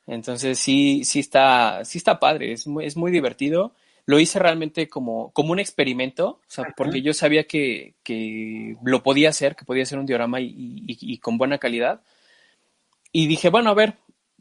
[0.07, 3.75] Entonces sí, sí está, sí está padre, es muy, es muy divertido.
[4.05, 9.03] Lo hice realmente como, como un experimento, o sea, porque yo sabía que, que lo
[9.03, 10.47] podía hacer, que podía hacer un diorama y,
[10.87, 12.03] y- y con buena calidad.
[13.19, 13.95] Y dije, bueno, a ver,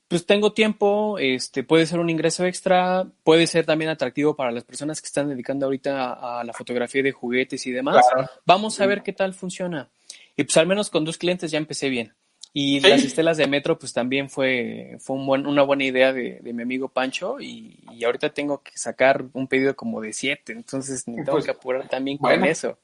[0.08, 4.64] pues tengo tiempo, este, puede ser un ingreso extra, puede ser también atractivo para las
[4.64, 8.06] personas que están dedicando ahorita a, a la fotografía de juguetes y demás.
[8.14, 8.30] Claro.
[8.46, 9.90] Vamos a ver qué tal funciona.
[10.36, 12.14] Y pues al menos con dos clientes ya empecé bien.
[12.54, 12.88] Y Sí.
[12.90, 16.54] las estelas de metro, pues también fue, fue un buen- una buena idea de, de
[16.54, 17.40] mi amigo Pancho.
[17.40, 21.46] Y, y ahorita tengo que sacar un pedido como de siete, entonces me tengo Pues,
[21.46, 22.42] que apurar también bueno.
[22.42, 22.78] con eso.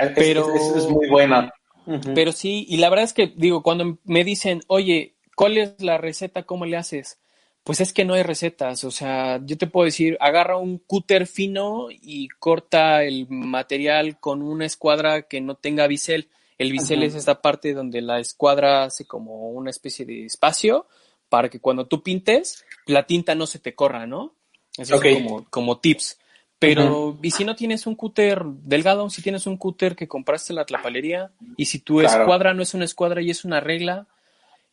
[0.00, 1.50] Es- Pero- es- Eso es muy bueno.
[1.86, 2.14] Ujú.
[2.14, 5.98] Pero sí, y la verdad es que digo, cuando me dicen, oye, ¿cuál es la
[5.98, 6.44] receta?
[6.44, 7.18] ¿Cómo le haces?
[7.62, 11.26] Pues es que no hay recetas, o sea, yo te puedo decir, agarra un cúter
[11.26, 16.28] fino y corta el material con una escuadra que no tenga bisel.
[16.58, 20.86] El bisel es esta parte donde la escuadra hace como una especie de espacio
[21.30, 24.34] para que cuando tú pintes, la tinta no se te corra, ¿no?
[24.76, 25.06] Eso Ok.
[25.06, 26.18] es como, como tips.
[26.58, 29.08] Pero, ¿y si no tienes un cúter delgado?
[29.10, 32.22] Si tienes un cúter que compraste en la tlapalería, y si tu Claro.
[32.22, 34.06] escuadra no es una escuadra y es una regla,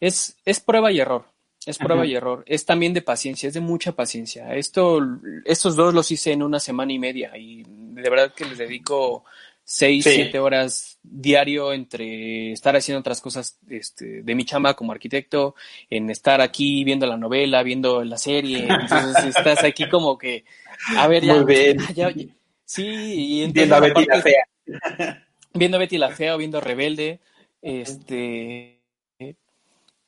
[0.01, 1.25] es, es prueba y error.
[1.65, 2.43] Es prueba y error.
[2.47, 4.55] Es también de paciencia, es de mucha paciencia.
[4.55, 4.99] Esto,
[5.45, 9.23] estos dos los hice en una semana y media y de verdad que les dedico
[9.63, 10.09] seis, Sí.
[10.15, 15.53] siete horas diario entre estar haciendo otras cosas este, de mi chamba como arquitecto,
[15.87, 18.67] en estar aquí viendo la novela, viendo la serie.
[18.67, 20.43] Entonces estás aquí como que,
[20.97, 21.77] a ver, ya, Muy bien.
[21.93, 22.25] ya- ya-
[22.65, 25.27] sí, y entonces Viendo a Betty la fea.
[25.53, 27.19] viendo Betty la Fea o viendo Rebelde,
[27.61, 28.80] este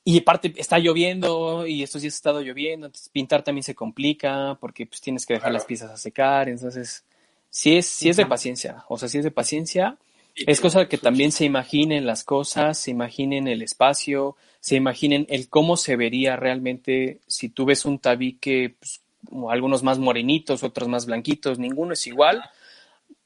[0.05, 4.57] y aparte está lloviendo y estos días ha estado lloviendo, entonces pintar también se complica
[4.59, 5.53] porque pues tienes que dejar Claro.
[5.59, 7.05] las piezas a secar, entonces
[7.49, 9.97] sí es sí es de paciencia, o sea, sí es de paciencia.
[10.35, 15.47] Es cosa que también se imaginen las cosas, se imaginen el espacio, se imaginen el
[15.47, 19.01] cómo se vería realmente si tú ves un tabique, pues,
[19.49, 22.43] algunos más morenitos, otros más blanquitos, ninguno es igual.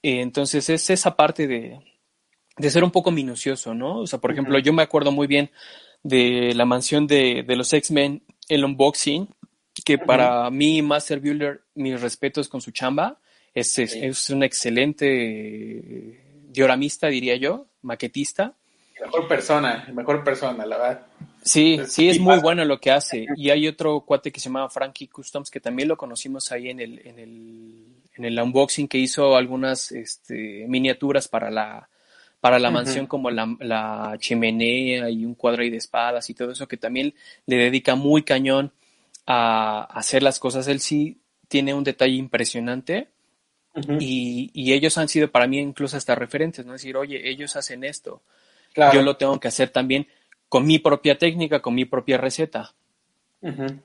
[0.03, 1.80] Eh, Entonces es esa parte de,
[2.57, 3.99] de ser un poco minucioso, ¿no?
[3.99, 4.65] O sea, por ejemplo, Ujú.
[4.65, 5.49] yo me acuerdo muy bien
[6.04, 9.28] de la mansión de, de los X-Men, el unboxing,
[9.86, 13.20] que para mí, Master Builder, mis respetos con su chamba,
[13.54, 14.00] es, es, Sí.
[14.04, 18.54] es un excelente eh, dioramista, diría yo, maquetista.
[19.00, 21.06] Mejor persona, mejor persona, la verdad.
[21.43, 22.41] Sí, Pues, sí, es muy pasa.
[22.41, 23.26] bueno lo que hace.
[23.36, 26.80] Y hay otro cuate que se llama Frankie Customs, que también lo conocimos ahí en
[26.80, 27.86] el, en el,
[28.16, 31.89] en el unboxing, que hizo algunas este, miniaturas para la,
[32.40, 36.52] para la mansión, como la, la chimenea y un cuadro ahí de espadas y todo
[36.52, 37.14] eso, que también
[37.46, 38.72] le dedica muy cañón
[39.26, 40.68] a, hacer las cosas.
[40.68, 43.10] Él sí tiene un detalle impresionante
[44.00, 46.76] y, y ellos han sido para mí incluso hasta referentes, ¿no?
[46.76, 48.22] Es decir, oye, ellos hacen esto
[48.78, 48.94] Claro.
[48.94, 50.08] yo lo tengo que hacer también
[50.50, 52.76] con mi propia técnica, con mi propia receta.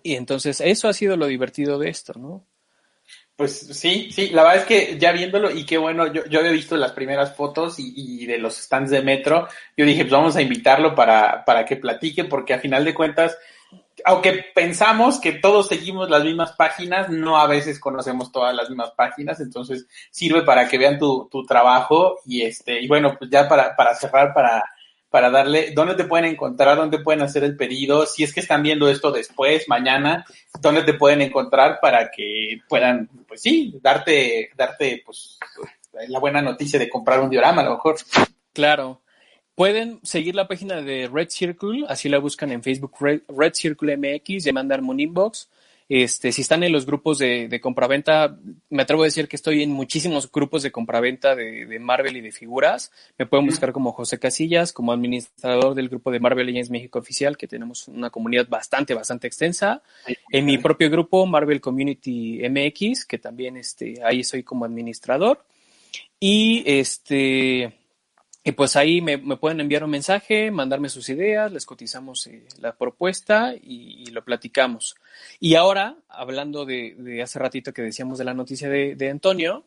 [0.03, 2.45] Y entonces eso ha sido lo divertido de esto, ¿no?
[3.37, 6.53] Pues sí, sí, la verdad es que ya viéndolo y qué bueno, yo, yo he
[6.53, 10.43] visto las primeras fotos y, de los stands de metro, yo dije, pues vamos a
[10.43, 13.37] invitarlo para, para que platique, porque a final de cuentas,
[14.05, 18.93] aunque pensamos que todos seguimos las mismas páginas, no a veces conocemos todas las mismas
[18.93, 23.49] páginas, entonces sirve para que vean tu, tu trabajo y este, y bueno, pues ya
[23.49, 24.63] para, para cerrar, para
[25.13, 28.63] para darle, dónde te pueden encontrar, dónde pueden hacer el pedido, si es que están
[28.63, 30.25] viendo esto después, mañana,
[30.61, 35.39] dónde te pueden encontrar para que puedan, pues sí, darte, darte, pues,
[36.09, 37.97] la buena noticia de comprar un diorama a lo mejor.
[38.55, 39.03] Claro.
[39.55, 43.99] Pueden seguir la página de Red Circle, así la buscan en Facebook, Red, Red Circle
[43.99, 45.51] MX, y mandarme un inbox
[45.89, 48.37] este, si están en los grupos de, de compraventa,
[48.71, 52.21] me atrevo a decir que estoy en muchísimos grupos de compraventa de, de Marvel y
[52.21, 52.93] de figuras.
[53.19, 57.37] Me pueden buscar como José Casillas, como administrador del grupo de Marvel Legends México Oficial,
[57.37, 59.83] que tenemos una comunidad bastante, bastante extensa.
[60.31, 65.45] En mi propio grupo, Marvel Community MX, que también este, ahí soy como administrador.
[66.19, 67.73] Y este,
[68.45, 72.75] y pues ahí me, pueden enviar un mensaje, mandarme sus ideas, les cotizamos eh, la
[72.75, 74.97] propuesta y, lo platicamos.
[75.39, 79.65] Y ahora, hablando de, hace ratito que decíamos de la noticia de, Antonio,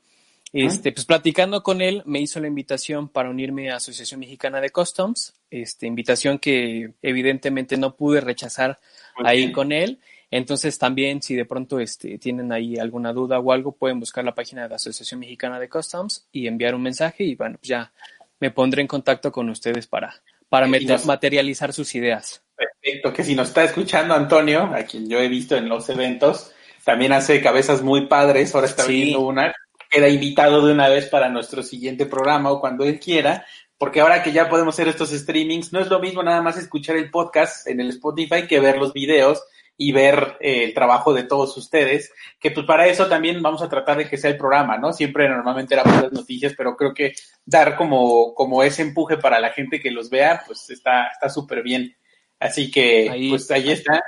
[0.52, 4.70] este, pues platicando con él, me hizo la invitación para unirme a Asociación Mexicana de
[4.70, 8.80] Customs, este, invitación que evidentemente no pude rechazar
[9.24, 10.00] ahí con él.
[10.32, 14.36] Entonces también si de pronto este, tienen ahí alguna duda o algo, pueden buscar la
[14.36, 17.94] página de la Asociación Mexicana de Customs y enviar un mensaje y bueno, pues ya
[18.40, 22.44] me pondré en contacto con ustedes para, para materializar sus ideas.
[22.56, 26.52] Perfecto, que si nos está escuchando Antonio, a quien yo he visto en los eventos,
[26.84, 29.54] también hace cabezas muy padres, ahora está viendo una,
[29.90, 33.46] queda invitado de una vez para nuestro siguiente programa o cuando él quiera,
[33.78, 36.96] porque ahora que ya podemos hacer estos streamings, no es lo mismo nada más escuchar
[36.96, 39.44] el podcast en el Spotify que ver los videos
[39.78, 43.70] y ver eh, el trabajo de todos ustedes, que pues para eso también vamos a
[43.70, 44.94] tratar de que sea el programa, ¿no?
[44.94, 47.14] Siempre normalmente era las noticias, pero creo que
[47.46, 51.62] dar como, como ese empuje para la gente que los vea, pues está está súper
[51.62, 51.96] bien.
[52.40, 54.04] Así que, pues ahí está.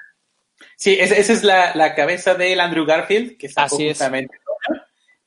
[0.76, 4.38] Sí, esa, es la, la cabeza del Andrew Garfield, que está justamente.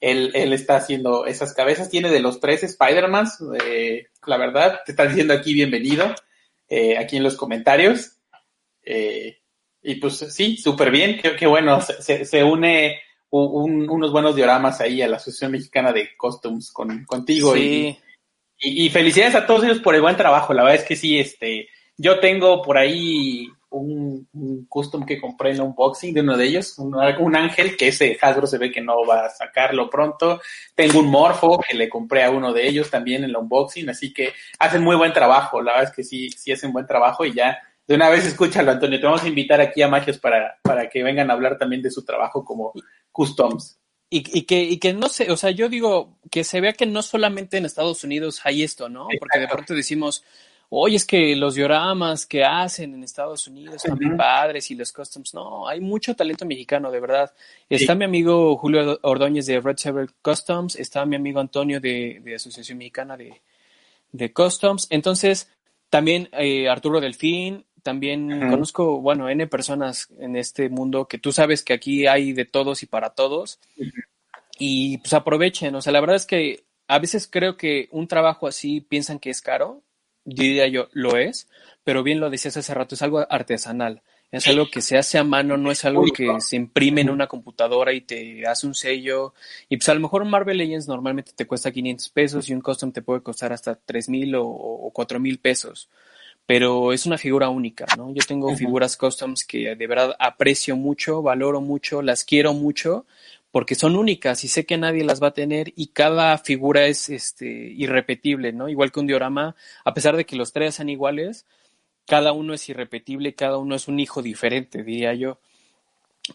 [0.01, 4.93] Él, él está haciendo esas cabezas, tiene de los tres Spider-Mans, eh, la verdad, te
[4.93, 6.15] están diciendo aquí bienvenido,
[6.69, 8.17] eh, aquí en los comentarios.
[8.83, 9.40] Eh,
[9.83, 12.99] y pues sí, súper bien, qué, qué bueno, se, se une
[13.31, 17.57] unos buenos dioramas ahí a la Asociación Mexicana de Costumes con, contigo.
[17.57, 17.97] Y,
[18.59, 21.69] y, felicidades a todos ellos por el buen trabajo, la verdad es que sí, este,
[21.97, 26.45] yo tengo por ahí un, un custom que compré en un unboxing de uno de
[26.45, 30.41] ellos, un, un, ángel que ese Hasbro se ve que no va a sacarlo pronto.
[30.75, 34.13] Tengo un morfo que le compré a uno de ellos también en el unboxing, así
[34.13, 37.33] que hacen muy buen trabajo, la verdad es que sí, sí hacen buen trabajo y
[37.33, 37.59] ya
[37.91, 39.01] de una vez escúchalo, Antonio.
[39.01, 41.91] Te vamos a invitar aquí a Magios para, para que vengan a hablar también de
[41.91, 42.73] su trabajo como
[43.11, 43.81] customs.
[44.09, 46.87] Y, y, que, y que no sé, o sea, yo digo que se vea que
[46.87, 49.09] no solamente en Estados Unidos hay esto, ¿no?
[49.19, 50.23] Porque de pronto decimos,
[50.69, 54.93] oye, es que los dioramas que hacen en Estados Unidos son muy padres y los
[54.93, 57.35] customs, no, hay mucho talento mexicano, de verdad.
[57.69, 62.37] Está mi amigo Julio Ordóñez de Red Saber Customs, está mi amigo Antonio de, de
[62.37, 63.43] Asociación Mexicana de,
[64.13, 65.49] de Customs, entonces
[65.91, 71.63] también eh, Arturo Delfín, también conozco, bueno, N personas en este mundo que tú sabes
[71.63, 73.59] que aquí hay de todos y para todos.
[74.59, 78.47] Y pues aprovechen, o sea, la verdad es que a veces creo que un trabajo
[78.47, 79.83] así piensan que es caro,
[80.25, 81.49] diría yo, lo es,
[81.85, 84.03] pero bien lo decías hace rato, es algo artesanal.
[84.33, 87.27] Es algo que se hace a mano, no es algo que se imprime en una
[87.27, 89.35] computadora y te hace un sello.
[89.69, 92.61] Y pues a lo mejor un Marvel Legends normalmente te cuesta 500 pesos y un
[92.61, 95.89] custom te puede costar hasta 3 mil o, o 4 mil pesos
[96.51, 98.13] pero es una figura única, ¿no?
[98.13, 103.07] Yo tengo figuras customs que de verdad aprecio mucho, valoro mucho, las quiero mucho,
[103.53, 107.09] porque son únicas y sé que nadie las va a tener y cada figura es
[107.09, 108.69] este irrepetible, ¿no?
[108.69, 111.47] Igual que un diorama, a pesar de que los tres sean iguales,
[112.05, 115.39] cada uno es irrepetible, cada uno es un hijo diferente, diría yo.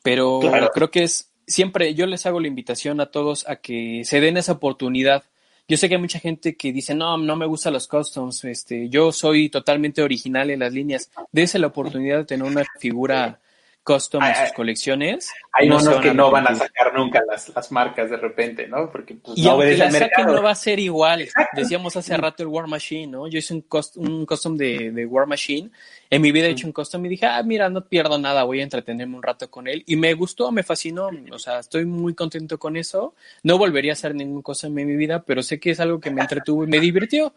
[0.01, 0.39] Pero
[0.73, 4.37] creo que es siempre yo les hago la invitación a todos a que se den
[4.37, 5.25] esa oportunidad
[5.67, 8.89] yo sé que hay mucha gente que dice, no, no me gustan los customs, este,
[8.89, 11.09] yo soy totalmente original en las líneas.
[11.31, 13.39] Dese la oportunidad de tener una figura
[13.85, 15.31] custom en sus colecciones.
[15.53, 18.91] Hay unos que no van a sacar nunca las, las marcas de repente, ¿no?
[18.91, 21.29] Porque pues, y no aunque la saquen no va a ser igual.
[21.53, 23.27] Decíamos hace rato el War Machine, ¿no?
[23.27, 23.65] Yo hice un,
[23.97, 25.69] un custom de, de, War Machine.
[26.09, 28.59] En mi vida he hecho un custom y dije, ah, mira, no pierdo nada, voy
[28.59, 29.83] a entretenerme un rato con él.
[29.85, 31.11] Y me gustó, me fascinó.
[31.31, 33.13] O sea, estoy muy contento con eso.
[33.43, 36.09] No volvería a hacer ningún custom en mi vida, pero sé que es algo que
[36.09, 37.33] me entretuvo y me divirtió.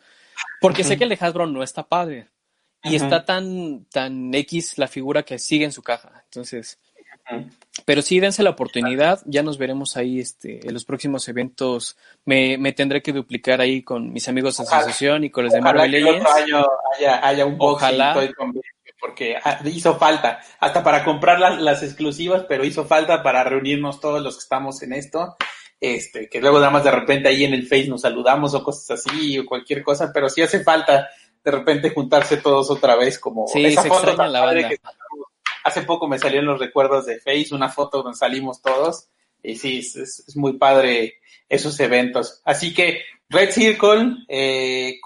[0.61, 2.29] Porque sé que el de Hasbro no está padre
[2.83, 6.23] y está tan, tan X la figura que sigue en su caja.
[6.25, 6.79] Entonces,
[7.85, 11.97] pero sí, dense la oportunidad, ya nos veremos ahí este, en los próximos eventos.
[12.25, 15.61] Me, me tendré que duplicar ahí con mis amigos de asociación y con los de
[15.61, 16.29] Marvel Legends.
[16.31, 16.65] Año
[16.97, 18.17] haya, haya, un Ojalá.
[19.01, 24.01] porque ah, hizo falta, hasta para comprar las, las, exclusivas, pero hizo falta para reunirnos
[24.01, 25.37] todos los que estamos en esto.
[25.81, 28.99] Este, que luego nada más de repente ahí en el Face nos saludamos o cosas
[28.99, 31.09] así o cualquier cosa, pero sí hace falta
[31.45, 34.71] de repente juntarse todos otra vez como sí, esa se foto la banda.
[35.65, 39.09] hace poco me salió en los recuerdos de Face una foto donde salimos todos
[39.43, 41.19] y sí, es, es muy padre
[41.49, 42.43] esos eventos.
[42.45, 44.99] Así que Red Circle, eh,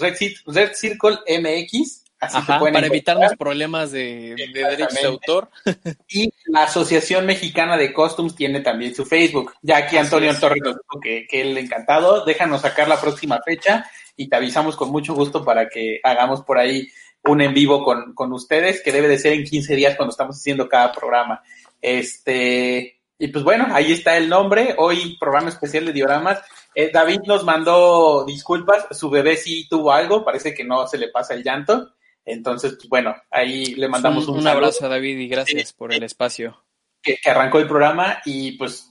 [0.00, 0.14] Red,
[0.46, 2.04] Red Circle MX,
[2.46, 5.50] para evitarnos problemas de, derechos de autor.
[6.08, 9.54] Y la Asociación Mexicana de Costumes tiene también su Facebook.
[9.62, 12.24] Ya aquí Antonio Torres nos dijo que, que él encantado.
[12.24, 16.58] Déjanos sacar la próxima fecha y te avisamos con mucho gusto para que hagamos por
[16.58, 16.88] ahí
[17.24, 20.36] un en vivo con, con ustedes, que debe de ser en 15 días cuando estamos
[20.36, 21.42] haciendo cada programa.
[21.80, 24.74] Este, y pues bueno, ahí está el nombre.
[24.78, 26.42] Hoy programa especial de dioramas.
[26.74, 31.08] Eh, David nos mandó disculpas, su bebé sí tuvo algo, parece que no se le
[31.08, 31.94] pasa el llanto.
[32.24, 36.02] Entonces, pues, bueno, ahí le mandamos un, un, abrazo a David y gracias por el
[36.02, 36.64] espacio.
[37.02, 38.90] Que, arrancó el programa y pues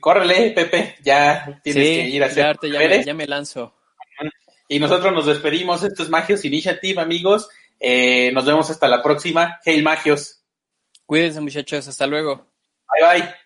[0.00, 2.56] córrele, Pepe, ya tienes que ir a hacer.
[2.62, 3.74] Ya, ya, me, ya, me, lanzo.
[4.68, 5.82] Y nosotros nos despedimos.
[5.82, 7.48] Esto es Magios Initiative, amigos.
[7.78, 9.60] Eh, nos vemos hasta la próxima.
[9.64, 10.42] Hey, Magios.
[11.04, 11.86] Cuídense, muchachos.
[11.86, 12.46] Hasta luego.
[12.92, 13.45] Bye, bye.